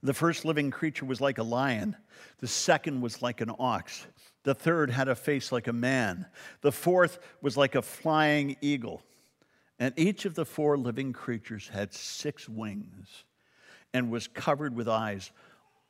The 0.00 0.14
first 0.14 0.44
living 0.44 0.70
creature 0.70 1.04
was 1.04 1.20
like 1.20 1.38
a 1.38 1.42
lion, 1.42 1.96
the 2.38 2.46
second 2.46 3.00
was 3.00 3.20
like 3.20 3.40
an 3.40 3.50
ox, 3.58 4.06
the 4.44 4.54
third 4.54 4.90
had 4.90 5.08
a 5.08 5.16
face 5.16 5.50
like 5.50 5.66
a 5.66 5.72
man, 5.72 6.26
the 6.60 6.70
fourth 6.70 7.18
was 7.40 7.56
like 7.56 7.74
a 7.74 7.82
flying 7.82 8.54
eagle. 8.60 9.02
And 9.80 9.92
each 9.96 10.24
of 10.24 10.36
the 10.36 10.44
four 10.46 10.78
living 10.78 11.12
creatures 11.12 11.66
had 11.66 11.92
six 11.92 12.48
wings 12.48 13.24
and 13.92 14.08
was 14.08 14.28
covered 14.28 14.76
with 14.76 14.88
eyes 14.88 15.32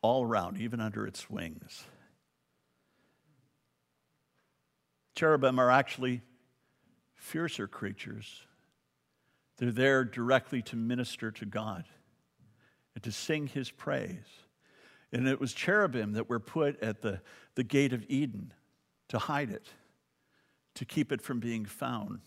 all 0.00 0.24
around, 0.24 0.56
even 0.56 0.80
under 0.80 1.06
its 1.06 1.28
wings. 1.28 1.84
Cherubim 5.14 5.58
are 5.58 5.70
actually 5.70 6.22
fiercer 7.14 7.66
creatures. 7.66 8.46
They're 9.58 9.70
there 9.70 10.04
directly 10.04 10.62
to 10.62 10.76
minister 10.76 11.30
to 11.30 11.46
God 11.46 11.84
and 12.94 13.04
to 13.04 13.12
sing 13.12 13.46
his 13.46 13.70
praise. 13.70 14.26
And 15.12 15.28
it 15.28 15.40
was 15.40 15.52
cherubim 15.52 16.12
that 16.12 16.28
were 16.28 16.40
put 16.40 16.82
at 16.82 17.02
the, 17.02 17.20
the 17.54 17.64
gate 17.64 17.92
of 17.92 18.04
Eden 18.08 18.52
to 19.08 19.18
hide 19.18 19.50
it, 19.50 19.68
to 20.74 20.84
keep 20.84 21.12
it 21.12 21.20
from 21.20 21.38
being 21.38 21.66
found 21.66 22.20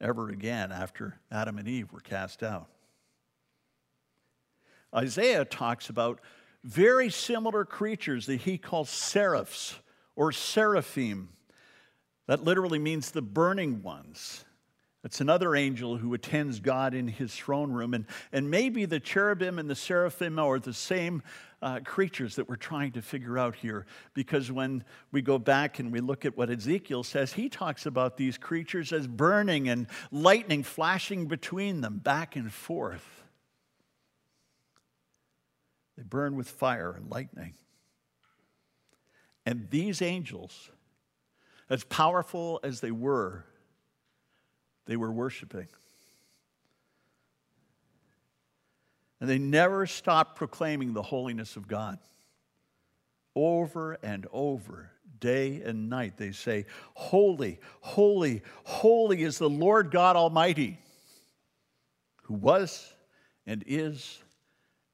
ever 0.00 0.28
again 0.28 0.72
after 0.72 1.20
Adam 1.30 1.58
and 1.58 1.68
Eve 1.68 1.92
were 1.92 2.00
cast 2.00 2.42
out. 2.42 2.68
Isaiah 4.94 5.44
talks 5.44 5.88
about 5.88 6.20
very 6.64 7.10
similar 7.10 7.64
creatures 7.64 8.26
that 8.26 8.40
he 8.42 8.58
calls 8.58 8.90
seraphs 8.90 9.78
or 10.16 10.32
seraphim. 10.32 11.28
That 12.28 12.44
literally 12.44 12.78
means 12.78 13.10
the 13.10 13.22
burning 13.22 13.82
ones. 13.82 14.44
It's 15.02 15.22
another 15.22 15.56
angel 15.56 15.96
who 15.96 16.12
attends 16.12 16.60
God 16.60 16.92
in 16.92 17.08
his 17.08 17.34
throne 17.34 17.72
room. 17.72 17.94
And, 17.94 18.04
and 18.32 18.50
maybe 18.50 18.84
the 18.84 19.00
cherubim 19.00 19.58
and 19.58 19.68
the 19.68 19.74
seraphim 19.74 20.38
are 20.38 20.58
the 20.58 20.74
same 20.74 21.22
uh, 21.62 21.80
creatures 21.84 22.36
that 22.36 22.46
we're 22.46 22.56
trying 22.56 22.92
to 22.92 23.02
figure 23.02 23.38
out 23.38 23.54
here. 23.54 23.86
Because 24.12 24.52
when 24.52 24.84
we 25.10 25.22
go 25.22 25.38
back 25.38 25.78
and 25.78 25.90
we 25.90 26.00
look 26.00 26.26
at 26.26 26.36
what 26.36 26.50
Ezekiel 26.50 27.02
says, 27.02 27.32
he 27.32 27.48
talks 27.48 27.86
about 27.86 28.18
these 28.18 28.36
creatures 28.36 28.92
as 28.92 29.06
burning 29.06 29.70
and 29.70 29.86
lightning 30.12 30.62
flashing 30.62 31.26
between 31.26 31.80
them 31.80 31.96
back 31.98 32.36
and 32.36 32.52
forth. 32.52 33.22
They 35.96 36.02
burn 36.02 36.36
with 36.36 36.50
fire 36.50 36.92
and 36.92 37.10
lightning. 37.10 37.54
And 39.46 39.68
these 39.70 40.02
angels, 40.02 40.70
as 41.70 41.84
powerful 41.84 42.60
as 42.62 42.80
they 42.80 42.90
were, 42.90 43.44
they 44.86 44.96
were 44.96 45.12
worshiping. 45.12 45.68
And 49.20 49.28
they 49.28 49.38
never 49.38 49.86
stopped 49.86 50.36
proclaiming 50.36 50.92
the 50.92 51.02
holiness 51.02 51.56
of 51.56 51.66
God. 51.66 51.98
Over 53.34 53.98
and 54.02 54.26
over, 54.32 54.90
day 55.20 55.62
and 55.62 55.90
night, 55.90 56.16
they 56.16 56.32
say, 56.32 56.66
Holy, 56.94 57.60
holy, 57.80 58.42
holy 58.64 59.22
is 59.22 59.38
the 59.38 59.50
Lord 59.50 59.90
God 59.90 60.16
Almighty, 60.16 60.78
who 62.24 62.34
was 62.34 62.94
and 63.46 63.64
is 63.66 64.22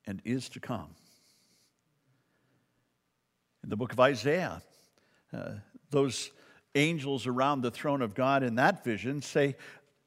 and 0.07 0.21
is 0.25 0.49
to 0.51 0.61
come. 0.61 0.89
In 3.63 3.71
the 3.71 3.77
book 3.77 3.93
of 3.93 4.01
Isaiah, 4.01 4.63
uh, 5.33 5.53
those 5.91 6.31
angels 6.75 7.27
around 7.27 7.61
the 7.61 7.71
throne 7.71 8.03
of 8.03 8.15
God 8.15 8.43
in 8.43 8.57
that 8.57 8.85
vision 8.85 9.23
say, 9.23 9.57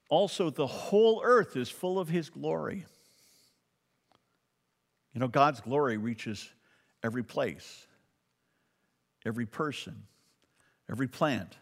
also, 0.09 0.49
the 0.49 0.67
whole 0.67 1.21
earth 1.23 1.57
is 1.57 1.69
full 1.69 1.99
of 1.99 2.07
his 2.07 2.29
glory. 2.29 2.85
You 5.13 5.19
know, 5.19 5.27
God's 5.27 5.59
glory 5.59 5.97
reaches 5.97 6.49
every 7.03 7.23
place, 7.23 7.87
every 9.25 9.45
person, 9.45 10.03
every 10.89 11.07
plant, 11.07 11.57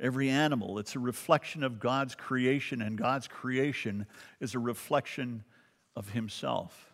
every 0.00 0.30
animal. 0.30 0.78
It's 0.78 0.96
a 0.96 0.98
reflection 0.98 1.62
of 1.62 1.78
God's 1.78 2.14
creation, 2.14 2.80
and 2.80 2.96
God's 2.96 3.28
creation 3.28 4.06
is 4.40 4.54
a 4.54 4.58
reflection 4.58 5.44
of 5.94 6.10
himself. 6.10 6.91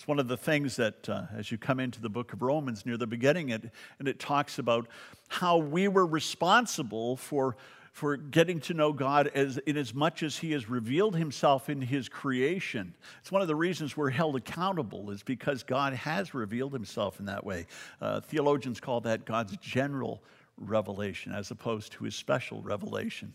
It's 0.00 0.08
one 0.08 0.18
of 0.18 0.28
the 0.28 0.36
things 0.38 0.76
that, 0.76 1.10
uh, 1.10 1.24
as 1.36 1.52
you 1.52 1.58
come 1.58 1.78
into 1.78 2.00
the 2.00 2.08
book 2.08 2.32
of 2.32 2.40
Romans 2.40 2.86
near 2.86 2.96
the 2.96 3.06
beginning, 3.06 3.50
it, 3.50 3.70
and 3.98 4.08
it 4.08 4.18
talks 4.18 4.58
about 4.58 4.88
how 5.28 5.58
we 5.58 5.88
were 5.88 6.06
responsible 6.06 7.18
for, 7.18 7.54
for 7.92 8.16
getting 8.16 8.60
to 8.60 8.72
know 8.72 8.94
God 8.94 9.30
as, 9.34 9.58
in 9.58 9.76
as 9.76 9.92
much 9.92 10.22
as 10.22 10.38
He 10.38 10.52
has 10.52 10.70
revealed 10.70 11.16
Himself 11.16 11.68
in 11.68 11.82
His 11.82 12.08
creation. 12.08 12.94
It's 13.20 13.30
one 13.30 13.42
of 13.42 13.48
the 13.48 13.54
reasons 13.54 13.94
we're 13.94 14.08
held 14.08 14.36
accountable, 14.36 15.10
is 15.10 15.22
because 15.22 15.62
God 15.62 15.92
has 15.92 16.32
revealed 16.32 16.72
Himself 16.72 17.20
in 17.20 17.26
that 17.26 17.44
way. 17.44 17.66
Uh, 18.00 18.22
theologians 18.22 18.80
call 18.80 19.02
that 19.02 19.26
God's 19.26 19.54
general 19.58 20.22
revelation 20.56 21.32
as 21.32 21.50
opposed 21.50 21.92
to 21.92 22.04
His 22.04 22.14
special 22.14 22.62
revelation, 22.62 23.34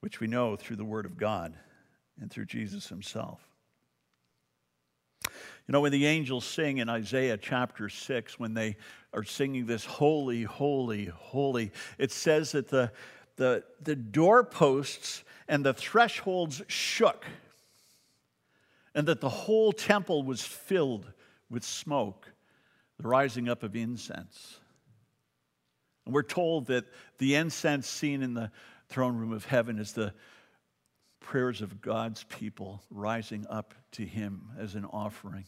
which 0.00 0.18
we 0.18 0.26
know 0.26 0.56
through 0.56 0.74
the 0.74 0.84
Word 0.84 1.06
of 1.06 1.16
God 1.16 1.54
and 2.20 2.28
through 2.28 2.46
Jesus 2.46 2.88
Himself. 2.88 3.49
You 5.70 5.72
know, 5.74 5.82
when 5.82 5.92
the 5.92 6.06
angels 6.06 6.44
sing 6.44 6.78
in 6.78 6.88
Isaiah 6.88 7.36
chapter 7.36 7.88
6, 7.88 8.40
when 8.40 8.54
they 8.54 8.74
are 9.14 9.22
singing 9.22 9.66
this 9.66 9.84
holy, 9.84 10.42
holy, 10.42 11.04
holy, 11.04 11.70
it 11.96 12.10
says 12.10 12.50
that 12.50 12.66
the, 12.66 12.90
the, 13.36 13.62
the 13.80 13.94
doorposts 13.94 15.22
and 15.46 15.64
the 15.64 15.72
thresholds 15.72 16.60
shook, 16.66 17.24
and 18.96 19.06
that 19.06 19.20
the 19.20 19.28
whole 19.28 19.70
temple 19.70 20.24
was 20.24 20.42
filled 20.42 21.06
with 21.48 21.62
smoke, 21.62 22.26
the 23.00 23.06
rising 23.06 23.48
up 23.48 23.62
of 23.62 23.76
incense. 23.76 24.58
And 26.04 26.12
we're 26.12 26.24
told 26.24 26.66
that 26.66 26.86
the 27.18 27.36
incense 27.36 27.88
seen 27.88 28.24
in 28.24 28.34
the 28.34 28.50
throne 28.88 29.16
room 29.16 29.30
of 29.30 29.44
heaven 29.44 29.78
is 29.78 29.92
the 29.92 30.14
prayers 31.20 31.62
of 31.62 31.80
God's 31.80 32.24
people 32.24 32.82
rising 32.90 33.46
up 33.48 33.72
to 33.92 34.04
Him 34.04 34.48
as 34.58 34.74
an 34.74 34.84
offering. 34.84 35.44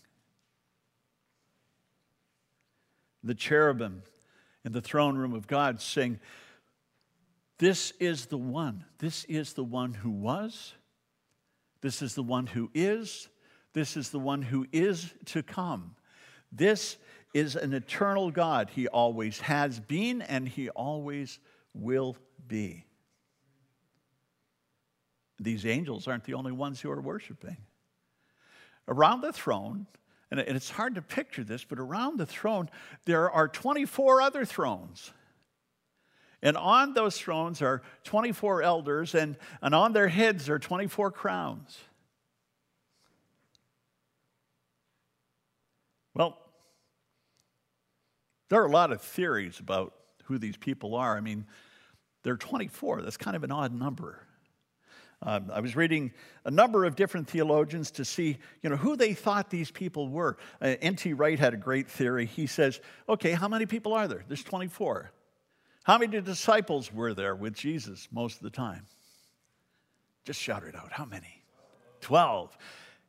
The 3.23 3.35
cherubim 3.35 4.03
in 4.65 4.73
the 4.73 4.81
throne 4.81 5.17
room 5.17 5.33
of 5.33 5.47
God 5.47 5.81
sing, 5.81 6.21
This 7.59 7.93
is 8.01 8.27
the 8.27 8.39
one, 8.39 8.85
this 8.99 9.25
is 9.25 9.53
the 9.53 9.65
one 9.65 9.95
who 9.95 10.11
was, 10.11 10.75
this 11.81 12.03
is 12.03 12.15
the 12.15 12.23
one 12.23 12.47
who 12.47 12.71
is, 12.75 13.29
this 13.73 13.97
is 13.97 14.11
the 14.11 14.19
one 14.19 14.43
who 14.43 14.67
is 14.73 15.13
to 15.27 15.43
come. 15.43 15.97
This 16.51 16.97
is 17.33 17.57
an 17.57 17.73
eternal 17.73 18.31
God. 18.31 18.71
He 18.71 18.89
always 18.89 19.41
has 19.41 19.81
been 19.81 20.21
and 20.23 20.47
he 20.47 20.69
always 20.69 21.39
will 21.73 22.17
be 22.47 22.85
these 25.43 25.67
angels 25.67 26.07
aren't 26.07 26.25
the 26.25 26.35
only 26.35 26.53
ones 26.53 26.81
who 26.81 26.91
are 26.91 27.01
worshiping. 27.01 27.57
Around 28.89 29.23
the 29.23 29.33
throne, 29.33 29.87
and 30.41 30.57
it's 30.57 30.71
hard 30.71 30.95
to 30.95 31.03
picture 31.03 31.45
this, 31.45 31.65
but 31.65 31.79
around 31.79 32.19
the 32.19 32.27
throne, 32.27 32.71
there 33.05 33.31
are 33.31 33.49
24 33.49 34.23
other 34.23 34.45
thrones. 34.45 35.13
And 36.43 36.57
on 36.57 36.95
those 36.95 37.19
thrones 37.19 37.63
are 37.63 37.83
24 38.05 38.63
elders, 38.63 39.15
and, 39.15 39.37
and 39.61 39.75
on 39.75 39.93
their 39.93 40.09
heads 40.09 40.49
are 40.49 40.59
24 40.59 41.13
crowns. 41.13 41.79
Well, 46.15 46.39
there 48.49 48.61
are 48.61 48.67
a 48.67 48.71
lot 48.71 48.93
of 48.93 49.01
theories 49.01 49.61
about 49.61 49.95
who 50.25 50.39
these 50.39 50.57
people 50.57 50.95
are. 50.95 51.17
I 51.17 51.21
mean, 51.21 51.47
they're 52.23 52.37
24. 52.37 53.03
That's 53.03 53.17
kind 53.17 53.37
of 53.37 53.45
an 53.45 53.53
odd 53.53 53.73
number. 53.73 54.27
Um, 55.25 55.51
I 55.53 55.61
was 55.61 55.77
reading 55.77 56.13
a 56.45 56.51
number 56.51 56.85
of 56.85 56.97
different 56.97 57.29
theologians 57.29 57.93
to 57.93 58.05
see, 58.05 58.39
you 58.63 58.71
know, 58.71 58.77
who 58.77 58.97
they 58.97 59.15
thought 59.15 59.51
these 59.51 59.71
people 59.71 60.09
were. 60.09 60.37
Uh, 60.61 60.75
N.T. 60.81 61.13
Wright 61.13 61.39
had 61.39 61.55
a 61.55 61.57
great 61.57 61.89
theory. 61.89 62.27
He 62.27 62.49
says, 62.49 62.81
okay, 63.09 63.31
how 63.33 63.47
many 63.47 63.67
people 63.67 63.93
are 63.95 64.09
there? 64.09 64.25
There's 64.27 64.43
24. 64.43 65.13
How 65.85 65.99
many 65.99 66.21
disciples 66.21 66.93
were 66.93 67.15
there 67.15 67.37
with 67.37 67.55
Jesus 67.55 68.09
most 68.11 68.37
of 68.37 68.43
the 68.43 68.51
time? 68.51 68.87
Just 70.25 70.41
shout 70.41 70.65
it 70.65 70.75
out. 70.75 70.93
How 70.93 71.05
many? 71.05 71.45
12. 72.01 72.57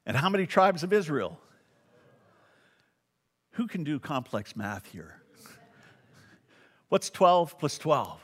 And 0.06 0.16
how 0.16 0.30
many 0.30 0.46
tribes 0.46 0.84
of 0.84 0.94
Israel? 0.94 1.40
Who 3.52 3.68
can 3.68 3.84
do 3.84 4.00
complex 4.00 4.56
math 4.56 4.86
here? 4.92 5.20
What's 6.90 7.10
12 7.10 7.58
plus 7.58 7.80
12? 7.80 8.20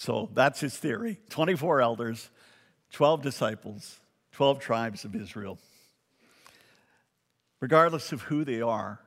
So 0.00 0.30
that's 0.32 0.60
his 0.60 0.76
theory 0.76 1.18
24 1.28 1.80
elders, 1.80 2.30
12 2.92 3.20
disciples, 3.20 3.98
12 4.30 4.60
tribes 4.60 5.04
of 5.04 5.16
Israel. 5.16 5.58
Regardless 7.58 8.12
of 8.12 8.22
who 8.22 8.44
they 8.44 8.62
are, 8.62 9.00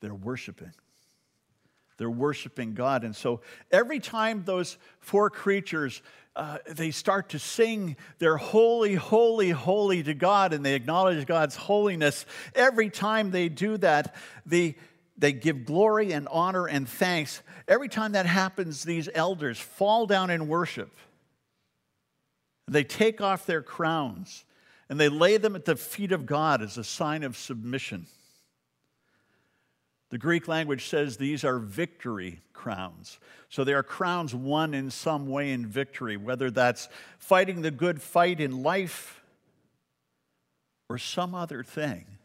they're 0.00 0.14
worshiping. 0.14 0.70
They're 1.96 2.08
worshiping 2.08 2.74
God. 2.74 3.02
And 3.02 3.16
so 3.16 3.40
every 3.72 3.98
time 3.98 4.44
those 4.44 4.78
four 5.00 5.30
creatures 5.30 6.00
uh, 6.36 6.58
they 6.68 6.92
start 6.92 7.30
to 7.30 7.40
sing 7.40 7.96
their 8.20 8.36
holy, 8.36 8.94
holy, 8.94 9.50
holy 9.50 10.04
to 10.04 10.14
God 10.14 10.52
and 10.52 10.64
they 10.64 10.76
acknowledge 10.76 11.26
God's 11.26 11.56
holiness. 11.56 12.24
Every 12.54 12.88
time 12.88 13.32
they 13.32 13.48
do 13.48 13.76
that, 13.78 14.14
the, 14.46 14.76
they 15.18 15.32
give 15.32 15.64
glory 15.64 16.12
and 16.12 16.28
honor 16.30 16.66
and 16.66 16.88
thanks. 16.88 17.42
Every 17.66 17.88
time 17.88 18.12
that 18.12 18.24
happens, 18.24 18.84
these 18.84 19.08
elders 19.12 19.58
fall 19.58 20.06
down 20.06 20.30
in 20.30 20.46
worship. 20.46 20.96
They 22.68 22.84
take 22.84 23.20
off 23.20 23.44
their 23.44 23.62
crowns 23.62 24.44
and 24.88 24.98
they 24.98 25.08
lay 25.08 25.36
them 25.36 25.56
at 25.56 25.64
the 25.64 25.76
feet 25.76 26.12
of 26.12 26.24
God 26.24 26.62
as 26.62 26.78
a 26.78 26.84
sign 26.84 27.24
of 27.24 27.36
submission. 27.36 28.06
The 30.10 30.18
Greek 30.18 30.48
language 30.48 30.86
says 30.86 31.16
these 31.16 31.44
are 31.44 31.58
victory 31.58 32.40
crowns. 32.52 33.18
So 33.50 33.64
they 33.64 33.74
are 33.74 33.82
crowns 33.82 34.34
won 34.34 34.72
in 34.72 34.90
some 34.90 35.26
way 35.26 35.50
in 35.50 35.66
victory, 35.66 36.16
whether 36.16 36.50
that's 36.50 36.88
fighting 37.18 37.60
the 37.60 37.70
good 37.70 38.00
fight 38.00 38.40
in 38.40 38.62
life 38.62 39.20
or 40.88 40.96
some 40.96 41.34
other 41.34 41.62
thing 41.62 42.17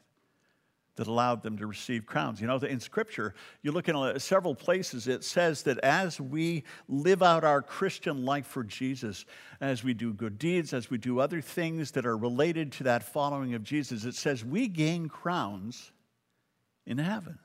that 0.95 1.07
allowed 1.07 1.41
them 1.41 1.57
to 1.57 1.65
receive 1.65 2.05
crowns. 2.05 2.39
You 2.39 2.47
know, 2.47 2.57
in 2.57 2.79
Scripture, 2.79 3.33
you 3.63 3.71
look 3.71 3.89
in 3.89 3.95
uh, 3.95 4.19
several 4.19 4.53
places, 4.53 5.07
it 5.07 5.23
says 5.23 5.63
that 5.63 5.79
as 5.79 6.21
we 6.21 6.63
live 6.87 7.23
out 7.23 7.43
our 7.43 7.61
Christian 7.61 8.25
life 8.25 8.45
for 8.45 8.63
Jesus, 8.63 9.25
as 9.59 9.83
we 9.83 9.93
do 9.93 10.13
good 10.13 10.37
deeds, 10.37 10.73
as 10.73 10.91
we 10.91 10.99
do 10.99 11.19
other 11.19 11.41
things 11.41 11.91
that 11.91 12.05
are 12.05 12.17
related 12.17 12.71
to 12.73 12.83
that 12.83 13.03
following 13.03 13.55
of 13.55 13.63
Jesus, 13.63 14.05
it 14.05 14.13
says 14.13 14.45
we 14.45 14.67
gain 14.67 15.09
crowns 15.09 15.91
in 16.85 16.99
heaven. 16.99 17.39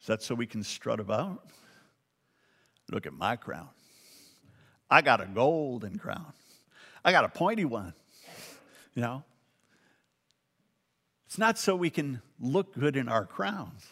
Is 0.00 0.06
that 0.06 0.22
so 0.22 0.34
we 0.34 0.46
can 0.46 0.62
strut 0.62 1.00
about? 1.00 1.44
Look 2.90 3.06
at 3.06 3.12
my 3.12 3.36
crown. 3.36 3.68
I 4.88 5.02
got 5.02 5.20
a 5.20 5.26
golden 5.26 5.98
crown. 5.98 6.32
I 7.04 7.12
got 7.12 7.24
a 7.24 7.28
pointy 7.28 7.64
one. 7.64 7.94
You 8.92 9.02
know? 9.02 9.22
It's 11.30 11.38
not 11.38 11.58
so 11.58 11.76
we 11.76 11.90
can 11.90 12.22
look 12.40 12.74
good 12.74 12.96
in 12.96 13.08
our 13.08 13.24
crowns. 13.24 13.86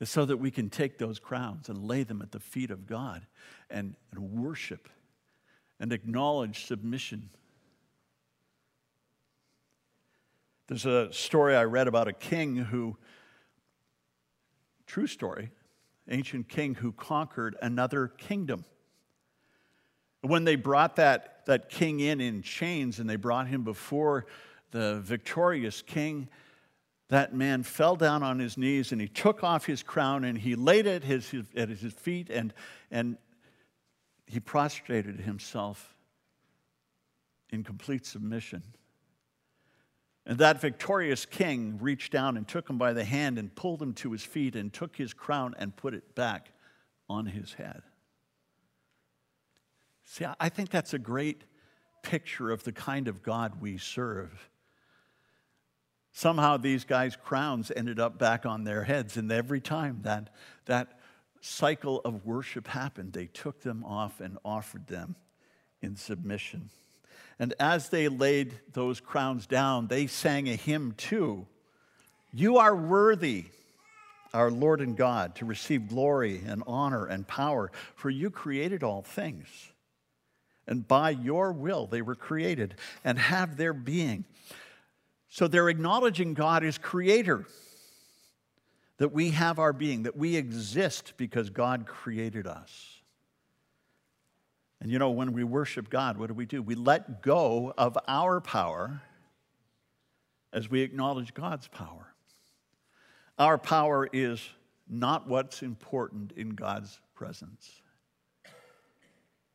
It's 0.00 0.10
so 0.10 0.24
that 0.24 0.38
we 0.38 0.50
can 0.50 0.70
take 0.70 0.96
those 0.96 1.18
crowns 1.18 1.68
and 1.68 1.84
lay 1.84 2.04
them 2.04 2.22
at 2.22 2.32
the 2.32 2.40
feet 2.40 2.70
of 2.70 2.86
God 2.86 3.26
and, 3.68 3.96
and 4.12 4.32
worship 4.32 4.88
and 5.78 5.92
acknowledge 5.92 6.64
submission. 6.64 7.28
There's 10.68 10.86
a 10.86 11.12
story 11.12 11.54
I 11.54 11.64
read 11.64 11.86
about 11.86 12.08
a 12.08 12.14
king 12.14 12.56
who, 12.56 12.96
true 14.86 15.06
story, 15.06 15.50
ancient 16.08 16.48
king 16.48 16.76
who 16.76 16.92
conquered 16.92 17.56
another 17.60 18.08
kingdom. 18.08 18.64
When 20.22 20.44
they 20.44 20.56
brought 20.56 20.96
that, 20.96 21.44
that 21.44 21.68
king 21.68 22.00
in 22.00 22.22
in 22.22 22.40
chains 22.40 23.00
and 23.00 23.10
they 23.10 23.16
brought 23.16 23.48
him 23.48 23.64
before 23.64 24.24
the 24.72 25.00
victorious 25.00 25.80
king, 25.82 26.28
that 27.08 27.34
man 27.34 27.62
fell 27.62 27.94
down 27.94 28.22
on 28.22 28.38
his 28.38 28.56
knees 28.56 28.90
and 28.90 29.00
he 29.00 29.06
took 29.06 29.44
off 29.44 29.66
his 29.66 29.82
crown 29.82 30.24
and 30.24 30.36
he 30.36 30.54
laid 30.56 30.86
it 30.86 31.02
at 31.02 31.04
his, 31.04 31.32
at 31.54 31.68
his 31.68 31.92
feet 31.92 32.30
and, 32.30 32.52
and 32.90 33.16
he 34.26 34.40
prostrated 34.40 35.20
himself 35.20 35.94
in 37.50 37.62
complete 37.62 38.06
submission. 38.06 38.62
And 40.24 40.38
that 40.38 40.60
victorious 40.60 41.26
king 41.26 41.78
reached 41.80 42.12
down 42.12 42.36
and 42.36 42.48
took 42.48 42.70
him 42.70 42.78
by 42.78 42.92
the 42.92 43.04
hand 43.04 43.38
and 43.38 43.54
pulled 43.54 43.82
him 43.82 43.92
to 43.94 44.12
his 44.12 44.22
feet 44.22 44.56
and 44.56 44.72
took 44.72 44.96
his 44.96 45.12
crown 45.12 45.54
and 45.58 45.76
put 45.76 45.94
it 45.94 46.14
back 46.14 46.52
on 47.10 47.26
his 47.26 47.54
head. 47.54 47.82
See, 50.04 50.24
I 50.40 50.48
think 50.48 50.70
that's 50.70 50.94
a 50.94 50.98
great 50.98 51.42
picture 52.02 52.50
of 52.50 52.64
the 52.64 52.72
kind 52.72 53.08
of 53.08 53.22
God 53.22 53.60
we 53.60 53.78
serve. 53.78 54.48
Somehow 56.12 56.58
these 56.58 56.84
guys' 56.84 57.16
crowns 57.16 57.72
ended 57.74 57.98
up 57.98 58.18
back 58.18 58.44
on 58.44 58.64
their 58.64 58.84
heads, 58.84 59.16
and 59.16 59.32
every 59.32 59.60
time 59.60 60.00
that, 60.02 60.28
that 60.66 60.98
cycle 61.40 62.00
of 62.04 62.26
worship 62.26 62.68
happened, 62.68 63.12
they 63.12 63.26
took 63.26 63.62
them 63.62 63.82
off 63.84 64.20
and 64.20 64.38
offered 64.44 64.86
them 64.86 65.16
in 65.80 65.96
submission. 65.96 66.70
And 67.38 67.54
as 67.58 67.88
they 67.88 68.08
laid 68.08 68.54
those 68.72 69.00
crowns 69.00 69.46
down, 69.46 69.86
they 69.86 70.06
sang 70.06 70.48
a 70.48 70.54
hymn 70.54 70.92
too. 70.96 71.46
You 72.32 72.58
are 72.58 72.76
worthy, 72.76 73.46
our 74.34 74.50
Lord 74.50 74.80
and 74.80 74.96
God, 74.96 75.34
to 75.36 75.44
receive 75.44 75.88
glory 75.88 76.42
and 76.46 76.62
honor 76.66 77.06
and 77.06 77.26
power, 77.26 77.72
for 77.94 78.10
you 78.10 78.30
created 78.30 78.82
all 78.82 79.02
things. 79.02 79.48
And 80.66 80.86
by 80.86 81.10
your 81.10 81.52
will 81.52 81.86
they 81.86 82.02
were 82.02 82.14
created 82.14 82.76
and 83.02 83.18
have 83.18 83.56
their 83.56 83.72
being. 83.72 84.24
So 85.32 85.48
they're 85.48 85.70
acknowledging 85.70 86.34
God 86.34 86.62
as 86.62 86.76
creator, 86.76 87.46
that 88.98 89.12
we 89.12 89.30
have 89.30 89.58
our 89.58 89.72
being, 89.72 90.02
that 90.02 90.14
we 90.14 90.36
exist 90.36 91.14
because 91.16 91.48
God 91.48 91.86
created 91.86 92.46
us. 92.46 93.00
And 94.82 94.90
you 94.90 94.98
know, 94.98 95.08
when 95.08 95.32
we 95.32 95.42
worship 95.42 95.88
God, 95.88 96.18
what 96.18 96.26
do 96.26 96.34
we 96.34 96.44
do? 96.44 96.60
We 96.60 96.74
let 96.74 97.22
go 97.22 97.72
of 97.78 97.96
our 98.06 98.42
power 98.42 99.00
as 100.52 100.68
we 100.68 100.82
acknowledge 100.82 101.32
God's 101.32 101.66
power. 101.66 102.12
Our 103.38 103.56
power 103.56 104.06
is 104.12 104.46
not 104.86 105.26
what's 105.26 105.62
important 105.62 106.32
in 106.32 106.50
God's 106.50 107.00
presence, 107.14 107.80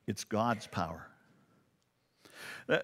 it's 0.07 0.23
God's 0.23 0.65
power. 0.65 1.07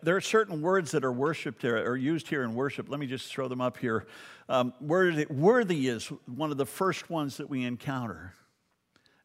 There 0.02 0.16
are 0.16 0.22
certain 0.22 0.62
words 0.62 0.92
that 0.92 1.04
are 1.04 1.12
worshiped 1.12 1.62
here 1.62 1.78
or 1.78 1.96
used 1.98 2.28
here 2.28 2.44
in 2.44 2.56
worship. 2.56 2.90
Let 2.90 3.00
me 3.00 3.08
just 3.08 3.32
throw 3.32 3.48
them 3.48 3.62
up 3.62 3.78
here. 3.78 4.06
Um, 4.50 4.74
worthy, 4.82 5.26
worthy 5.26 5.88
is 5.88 6.08
one 6.26 6.52
of 6.52 6.58
the 6.58 6.66
first 6.66 7.10
ones 7.10 7.38
that 7.38 7.50
we 7.50 7.64
encounter, 7.64 8.34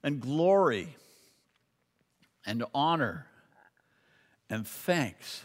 and 0.02 0.20
glory 0.20 0.96
and 2.46 2.64
honor 2.74 3.26
and 4.50 4.66
thanks. 4.66 5.44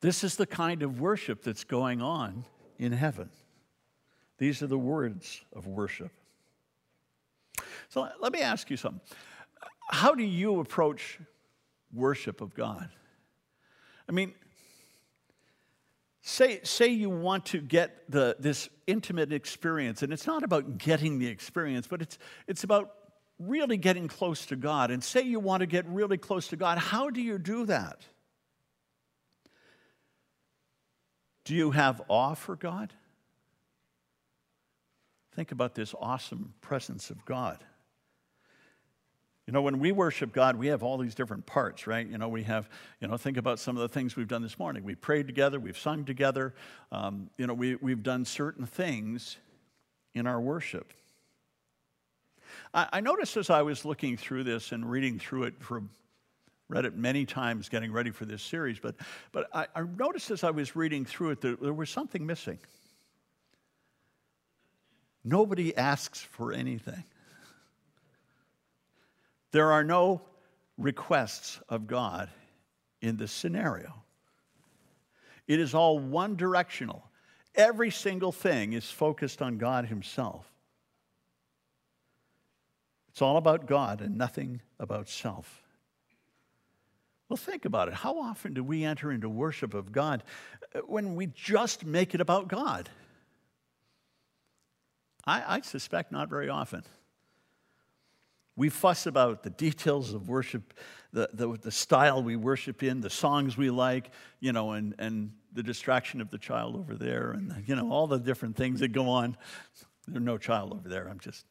This 0.00 0.24
is 0.24 0.36
the 0.36 0.46
kind 0.46 0.82
of 0.82 1.00
worship 1.00 1.42
that's 1.42 1.64
going 1.64 2.02
on 2.02 2.44
in 2.78 2.92
heaven. 2.92 3.30
These 4.38 4.62
are 4.62 4.66
the 4.66 4.78
words 4.78 5.40
of 5.54 5.66
worship. 5.66 6.10
So 7.88 8.08
let 8.20 8.32
me 8.32 8.40
ask 8.40 8.70
you 8.70 8.76
something. 8.76 9.00
How 9.90 10.14
do 10.14 10.24
you 10.24 10.60
approach 10.60 11.20
worship 11.94 12.40
of 12.40 12.54
God? 12.54 12.88
I 14.08 14.12
mean, 14.12 14.34
say, 16.22 16.60
say 16.62 16.88
you 16.88 17.10
want 17.10 17.46
to 17.46 17.60
get 17.60 18.10
the, 18.10 18.36
this 18.38 18.68
intimate 18.86 19.32
experience, 19.32 20.02
and 20.02 20.12
it's 20.12 20.26
not 20.26 20.42
about 20.42 20.78
getting 20.78 21.18
the 21.18 21.26
experience, 21.26 21.86
but 21.86 22.02
it's, 22.02 22.18
it's 22.46 22.64
about 22.64 22.92
really 23.38 23.76
getting 23.76 24.08
close 24.08 24.46
to 24.46 24.56
God, 24.56 24.90
and 24.90 25.02
say 25.02 25.22
you 25.22 25.40
want 25.40 25.60
to 25.60 25.66
get 25.66 25.86
really 25.86 26.18
close 26.18 26.48
to 26.48 26.56
God, 26.56 26.78
how 26.78 27.10
do 27.10 27.20
you 27.20 27.38
do 27.38 27.66
that? 27.66 28.02
Do 31.44 31.54
you 31.54 31.72
have 31.72 32.00
awe 32.08 32.34
for 32.34 32.56
God? 32.56 32.92
Think 35.34 35.52
about 35.52 35.74
this 35.74 35.94
awesome 36.00 36.54
presence 36.60 37.10
of 37.10 37.24
God. 37.24 37.58
You 39.46 39.52
know, 39.52 39.60
when 39.60 39.78
we 39.78 39.92
worship 39.92 40.32
God, 40.32 40.56
we 40.56 40.68
have 40.68 40.82
all 40.82 40.96
these 40.96 41.14
different 41.14 41.44
parts, 41.44 41.86
right? 41.86 42.06
You 42.06 42.16
know, 42.16 42.28
we 42.28 42.44
have, 42.44 42.68
you 43.00 43.08
know, 43.08 43.16
think 43.18 43.36
about 43.36 43.58
some 43.58 43.76
of 43.76 43.82
the 43.82 43.88
things 43.88 44.16
we've 44.16 44.28
done 44.28 44.42
this 44.42 44.58
morning. 44.58 44.84
We 44.84 44.94
prayed 44.94 45.26
together, 45.26 45.60
we've 45.60 45.76
sung 45.76 46.04
together, 46.04 46.54
um, 46.90 47.28
you 47.36 47.46
know, 47.46 47.52
we, 47.52 47.74
we've 47.76 48.02
done 48.02 48.24
certain 48.24 48.64
things 48.64 49.36
in 50.14 50.26
our 50.26 50.40
worship. 50.40 50.94
I, 52.72 52.88
I 52.94 53.00
noticed 53.00 53.36
as 53.36 53.50
I 53.50 53.60
was 53.62 53.84
looking 53.84 54.16
through 54.16 54.44
this 54.44 54.72
and 54.72 54.90
reading 54.90 55.18
through 55.18 55.44
it 55.44 55.54
from 55.60 55.90
read 56.68 56.86
it 56.86 56.96
many 56.96 57.26
times 57.26 57.68
getting 57.68 57.92
ready 57.92 58.10
for 58.10 58.24
this 58.24 58.42
series, 58.42 58.78
but, 58.78 58.94
but 59.32 59.48
I, 59.52 59.66
I 59.74 59.82
noticed 59.82 60.30
as 60.30 60.42
I 60.44 60.50
was 60.50 60.74
reading 60.74 61.04
through 61.04 61.30
it 61.30 61.40
that 61.42 61.60
there 61.60 61.74
was 61.74 61.90
something 61.90 62.24
missing. 62.24 62.58
Nobody 65.22 65.76
asks 65.76 66.20
for 66.20 66.52
anything. 66.52 67.04
There 69.54 69.70
are 69.70 69.84
no 69.84 70.20
requests 70.76 71.60
of 71.68 71.86
God 71.86 72.28
in 73.00 73.16
this 73.16 73.30
scenario. 73.30 74.02
It 75.46 75.60
is 75.60 75.74
all 75.74 76.00
one 76.00 76.34
directional. 76.34 77.04
Every 77.54 77.92
single 77.92 78.32
thing 78.32 78.72
is 78.72 78.90
focused 78.90 79.40
on 79.40 79.58
God 79.58 79.86
Himself. 79.86 80.50
It's 83.10 83.22
all 83.22 83.36
about 83.36 83.66
God 83.68 84.00
and 84.00 84.18
nothing 84.18 84.60
about 84.80 85.08
self. 85.08 85.62
Well, 87.28 87.36
think 87.36 87.64
about 87.64 87.86
it. 87.86 87.94
How 87.94 88.18
often 88.18 88.54
do 88.54 88.64
we 88.64 88.82
enter 88.82 89.12
into 89.12 89.28
worship 89.28 89.72
of 89.72 89.92
God 89.92 90.24
when 90.86 91.14
we 91.14 91.26
just 91.28 91.84
make 91.86 92.12
it 92.12 92.20
about 92.20 92.48
God? 92.48 92.88
I, 95.24 95.44
I 95.46 95.60
suspect 95.60 96.10
not 96.10 96.28
very 96.28 96.48
often. 96.48 96.82
We 98.56 98.68
fuss 98.68 99.06
about 99.06 99.42
the 99.42 99.50
details 99.50 100.14
of 100.14 100.28
worship, 100.28 100.74
the, 101.12 101.28
the, 101.32 101.58
the, 101.58 101.70
style 101.72 102.22
we 102.22 102.36
worship 102.36 102.82
in, 102.82 103.00
the 103.00 103.10
songs 103.10 103.56
we 103.56 103.70
like, 103.70 104.10
you 104.38 104.52
know, 104.52 104.72
and, 104.72 104.94
and 104.98 105.32
the 105.52 105.62
distraction 105.62 106.20
of 106.20 106.30
the 106.30 106.38
child 106.38 106.76
over 106.76 106.94
there, 106.94 107.32
and, 107.32 107.64
you 107.66 107.74
know, 107.74 107.90
all 107.90 108.06
the 108.06 108.18
different 108.18 108.56
things 108.56 108.80
that 108.80 108.92
go 108.92 109.08
on. 109.08 109.36
There's 110.06 110.22
no 110.22 110.38
child 110.38 110.72
over 110.72 110.88
there. 110.88 111.08
I'm 111.08 111.18
just 111.18 111.44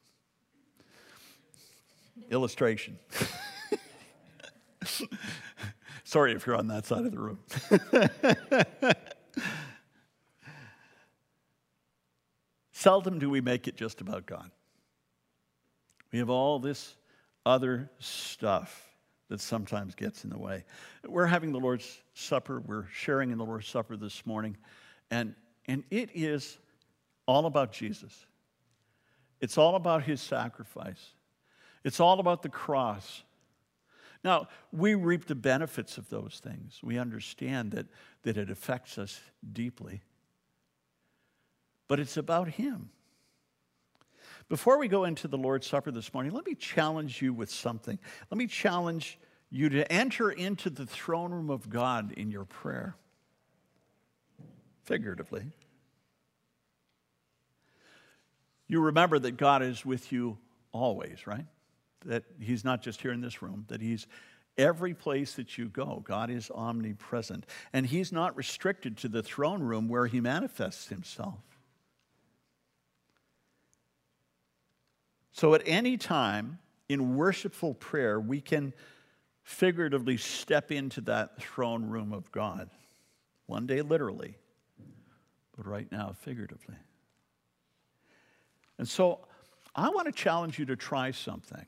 illustration. 2.30 3.00
Sorry 6.04 6.34
if 6.34 6.46
you're 6.46 6.56
on 6.56 6.68
that 6.68 6.86
side 6.86 7.06
of 7.06 7.12
the 7.12 7.20
room. 7.20 7.40
Seldom 12.72 13.18
do 13.18 13.30
we 13.30 13.42
make 13.42 13.68
it 13.68 13.76
just 13.76 14.02
about 14.02 14.26
God. 14.26 14.52
We 16.14 16.20
have 16.20 16.30
all 16.30 16.60
this 16.60 16.96
other 17.46 17.90
stuff 18.00 18.96
that 19.30 19.42
sometimes 19.42 19.96
gets 19.96 20.24
in 20.24 20.30
the 20.30 20.38
way. 20.38 20.64
We're 21.06 21.26
having 21.26 21.52
the 21.52 21.60
Lord's 21.60 22.02
Supper, 22.14 22.62
we're 22.62 22.88
sharing 22.94 23.32
in 23.32 23.38
the 23.38 23.44
Lord's 23.44 23.68
Supper 23.68 23.98
this 23.98 24.26
morning, 24.26 24.56
and, 25.10 25.34
and 25.66 25.84
it 25.90 26.12
is 26.14 26.60
all 27.26 27.48
about 27.48 27.74
Jesus. 27.74 28.26
It's 29.42 29.58
all 29.58 29.76
about 29.76 30.04
his 30.04 30.22
sacrifice. 30.22 31.04
It's 31.84 32.00
all 32.00 32.20
about 32.20 32.44
the 32.44 32.50
cross. 32.50 33.24
Now, 34.24 34.48
we 34.72 34.96
reap 34.96 35.26
the 35.26 35.36
benefits 35.36 35.98
of 35.98 36.10
those 36.10 36.40
things. 36.42 36.80
We 36.82 36.98
understand 36.98 37.72
that, 37.72 37.88
that 38.22 38.38
it 38.38 38.50
affects 38.50 38.98
us 38.98 39.20
deeply. 39.52 40.02
But 41.88 42.00
it's 42.00 42.16
about 42.16 42.48
Him. 42.50 42.90
Before 44.50 44.78
we 44.78 44.88
go 44.88 45.06
into 45.06 45.28
the 45.28 45.38
Lord's 45.38 45.68
Supper 45.68 45.92
this 45.92 46.14
morning, 46.14 46.34
let 46.34 46.46
me 46.46 46.56
challenge 46.56 47.22
you 47.22 47.34
with 47.34 47.50
something. 47.50 47.98
Let 48.30 48.38
me 48.38 48.48
challenge 48.48 49.20
you 49.50 49.70
to 49.70 49.92
enter 49.92 50.32
into 50.32 50.70
the 50.70 50.86
throne 50.86 51.32
room 51.32 51.50
of 51.50 51.70
God 51.70 52.12
in 52.14 52.32
your 52.32 52.46
prayer, 52.46 52.96
figuratively. 54.84 55.46
You 58.68 58.82
remember 58.82 59.20
that 59.20 59.38
God 59.38 59.62
is 59.62 59.86
with 59.86 60.12
you 60.12 60.38
always, 60.72 61.28
right? 61.28 61.46
That 62.06 62.24
He's 62.40 62.64
not 62.64 62.82
just 62.82 63.02
here 63.02 63.12
in 63.12 63.22
this 63.22 63.42
room, 63.42 63.66
that 63.68 63.82
He's 63.82 64.08
every 64.58 64.94
place 64.94 65.34
that 65.36 65.58
you 65.58 65.70
go. 65.70 66.02
God 66.04 66.30
is 66.30 66.52
omnipresent. 66.54 67.46
And 67.72 67.86
He's 67.86 68.12
not 68.12 68.36
restricted 68.36 68.98
to 68.98 69.08
the 69.08 69.24
throne 69.24 69.62
room 69.62 69.88
where 69.88 70.08
He 70.08 70.20
manifests 70.20 70.88
Himself. 70.88 71.53
So 75.34 75.56
at 75.56 75.64
any 75.66 75.98
time 75.98 76.60
in 76.88 77.16
worshipful 77.18 77.74
prayer, 77.74 78.20
we 78.20 78.40
can 78.40 78.72
figuratively 79.44 80.16
step 80.16 80.72
into 80.72 81.02
that 81.02 81.42
throne 81.42 81.90
room 81.90 82.14
of 82.14 82.32
God. 82.32 82.70
One 83.48 83.68
day, 83.68 83.82
literally, 83.82 84.38
but 85.58 85.68
right 85.68 85.92
now, 85.92 86.16
figuratively. 86.22 86.76
And 88.78 88.88
so 88.88 89.20
I 89.76 89.90
want 89.90 90.06
to 90.06 90.12
challenge 90.12 90.60
you 90.60 90.66
to 90.66 90.76
try 90.76 91.12
something. 91.12 91.66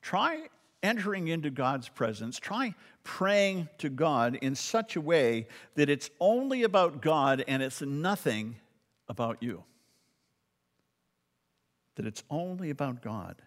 Try 0.00 0.48
entering 0.82 1.28
into 1.28 1.50
God's 1.50 1.88
presence. 1.88 2.38
Try 2.38 2.74
praying 3.04 3.68
to 3.78 3.88
God 3.88 4.36
in 4.36 4.54
such 4.54 4.96
a 4.96 5.00
way 5.00 5.46
that 5.74 5.90
it's 5.90 6.10
only 6.18 6.62
about 6.62 7.02
God 7.02 7.44
and 7.46 7.62
it's 7.62 7.82
nothing 7.82 8.56
about 9.08 9.42
you. 9.42 9.64
That 11.96 12.06
it's 12.06 12.22
only 12.30 12.70
about 12.70 13.02
God 13.02 13.42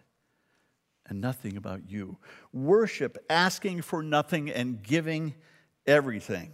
and 1.08 1.20
nothing 1.20 1.56
about 1.56 1.88
you. 1.88 2.16
Worship, 2.52 3.18
asking 3.30 3.82
for 3.82 4.02
nothing 4.02 4.50
and 4.50 4.82
giving 4.82 5.34
everything. 5.86 6.52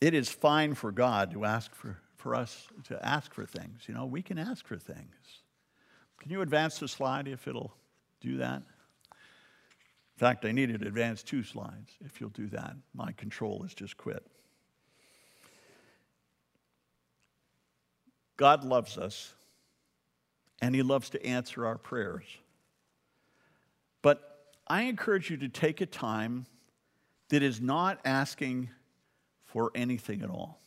It 0.00 0.14
is 0.14 0.28
fine 0.28 0.74
for 0.74 0.92
God 0.92 1.32
to 1.32 1.44
ask 1.44 1.74
for, 1.74 1.98
for 2.16 2.34
us 2.34 2.68
to 2.84 3.04
ask 3.04 3.32
for 3.32 3.46
things. 3.46 3.82
You 3.86 3.94
know, 3.94 4.06
we 4.06 4.22
can 4.22 4.38
ask 4.38 4.66
for 4.66 4.76
things. 4.76 5.42
Can 6.20 6.30
you 6.30 6.42
advance 6.42 6.78
the 6.78 6.88
slide 6.88 7.28
if 7.28 7.46
it'll 7.48 7.74
do 8.20 8.38
that? 8.38 8.62
In 10.16 10.18
fact, 10.18 10.44
I 10.44 10.52
needed 10.52 10.80
to 10.80 10.86
advance 10.86 11.22
two 11.22 11.42
slides 11.42 11.92
if 12.04 12.20
you'll 12.20 12.30
do 12.30 12.46
that. 12.48 12.76
My 12.94 13.12
control 13.12 13.62
has 13.62 13.74
just 13.74 13.96
quit. 13.96 14.24
God 18.36 18.64
loves 18.64 18.98
us 18.98 19.34
and 20.64 20.74
He 20.74 20.82
loves 20.82 21.10
to 21.10 21.24
answer 21.26 21.66
our 21.66 21.76
prayers. 21.76 22.24
But 24.00 24.46
I 24.66 24.84
encourage 24.84 25.28
you 25.28 25.36
to 25.36 25.48
take 25.50 25.82
a 25.82 25.86
time 25.86 26.46
that 27.28 27.42
is 27.42 27.60
not 27.60 28.00
asking 28.02 28.70
for 29.44 29.70
anything 29.74 30.22
at 30.22 30.30
all, 30.30 30.62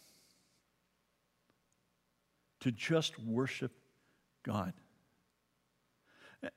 to 2.59 2.71
just 2.71 3.17
worship 3.17 3.71
God. 4.43 4.73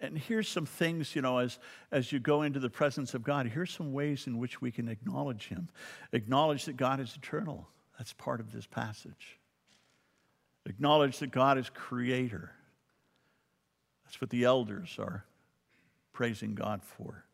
And 0.00 0.18
here's 0.18 0.46
some 0.46 0.66
things, 0.66 1.16
you 1.16 1.22
know, 1.22 1.38
as, 1.38 1.58
as 1.90 2.12
you 2.12 2.20
go 2.20 2.42
into 2.42 2.60
the 2.60 2.68
presence 2.68 3.14
of 3.14 3.22
God, 3.22 3.46
here's 3.46 3.72
some 3.72 3.94
ways 3.94 4.26
in 4.26 4.36
which 4.36 4.60
we 4.60 4.70
can 4.70 4.86
acknowledge 4.86 5.48
Him. 5.48 5.70
Acknowledge 6.12 6.66
that 6.66 6.76
God 6.76 7.00
is 7.00 7.16
eternal. 7.16 7.66
That's 7.96 8.12
part 8.12 8.40
of 8.40 8.52
this 8.52 8.66
passage. 8.66 9.38
Acknowledge 10.66 11.20
that 11.20 11.30
God 11.30 11.56
is 11.56 11.70
creator. 11.70 12.52
That's 14.10 14.20
what 14.20 14.30
the 14.30 14.42
elders 14.42 14.96
are 14.98 15.24
praising 16.12 16.56
God 16.56 16.82
for. 16.82 17.26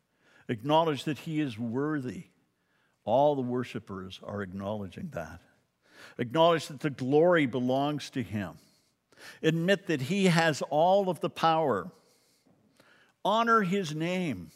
Acknowledge 0.46 1.04
that 1.04 1.20
He 1.20 1.40
is 1.40 1.58
worthy. 1.58 2.24
All 3.06 3.34
the 3.34 3.40
worshipers 3.40 4.20
are 4.22 4.42
acknowledging 4.42 5.08
that. 5.14 5.40
Acknowledge 6.18 6.66
that 6.66 6.80
the 6.80 6.90
glory 6.90 7.46
belongs 7.46 8.10
to 8.10 8.22
Him. 8.22 8.58
Admit 9.42 9.86
that 9.86 10.02
He 10.02 10.26
has 10.26 10.60
all 10.68 11.08
of 11.08 11.20
the 11.20 11.30
power. 11.30 11.90
Honor 13.24 13.62
His 13.62 13.94
name. 13.94 14.50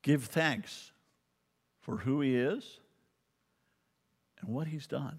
Give 0.00 0.24
thanks 0.24 0.92
for 1.82 1.98
who 1.98 2.22
He 2.22 2.36
is 2.36 2.80
and 4.40 4.48
what 4.48 4.68
He's 4.68 4.86
done. 4.86 5.18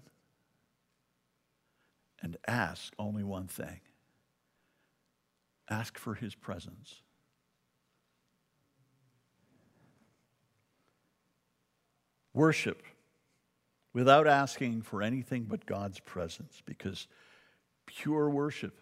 And 2.20 2.36
ask 2.48 2.92
only 2.98 3.22
one 3.22 3.46
thing 3.46 3.78
Ask 5.70 5.98
for 5.98 6.14
his 6.14 6.34
presence. 6.34 7.02
Worship 12.32 12.82
without 13.92 14.26
asking 14.26 14.82
for 14.82 15.02
anything 15.02 15.44
but 15.44 15.66
God's 15.66 15.98
presence, 15.98 16.62
because 16.64 17.08
pure 17.86 18.30
worship, 18.30 18.78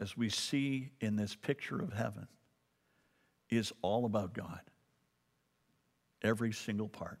as 0.00 0.16
we 0.16 0.28
see 0.28 0.90
in 1.00 1.16
this 1.16 1.34
picture 1.34 1.80
of 1.80 1.92
heaven, 1.92 2.26
is 3.48 3.72
all 3.82 4.04
about 4.04 4.34
God. 4.34 4.60
Every 6.22 6.52
single 6.52 6.88
part. 6.88 7.18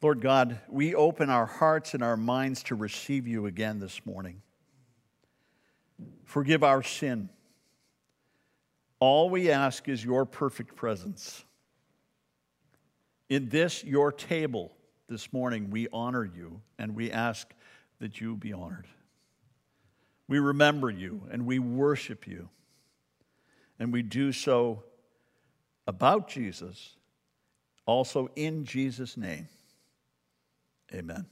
Lord 0.00 0.20
God, 0.20 0.60
we 0.68 0.94
open 0.94 1.28
our 1.28 1.46
hearts 1.46 1.94
and 1.94 2.02
our 2.04 2.16
minds 2.16 2.62
to 2.64 2.76
receive 2.76 3.26
you 3.26 3.46
again 3.46 3.80
this 3.80 4.06
morning. 4.06 4.42
Forgive 6.24 6.62
our 6.62 6.82
sin. 6.82 7.28
All 9.00 9.30
we 9.30 9.50
ask 9.50 9.88
is 9.88 10.04
your 10.04 10.24
perfect 10.24 10.76
presence. 10.76 11.44
In 13.28 13.48
this, 13.48 13.84
your 13.84 14.10
table, 14.10 14.72
this 15.08 15.32
morning, 15.32 15.70
we 15.70 15.88
honor 15.92 16.24
you 16.24 16.60
and 16.78 16.94
we 16.94 17.10
ask 17.10 17.48
that 17.98 18.20
you 18.20 18.36
be 18.36 18.52
honored. 18.52 18.86
We 20.28 20.38
remember 20.38 20.90
you 20.90 21.22
and 21.30 21.46
we 21.46 21.58
worship 21.58 22.26
you. 22.26 22.50
And 23.78 23.92
we 23.92 24.02
do 24.02 24.32
so 24.32 24.84
about 25.86 26.28
Jesus, 26.28 26.96
also 27.86 28.28
in 28.36 28.64
Jesus' 28.64 29.16
name. 29.16 29.48
Amen. 30.92 31.26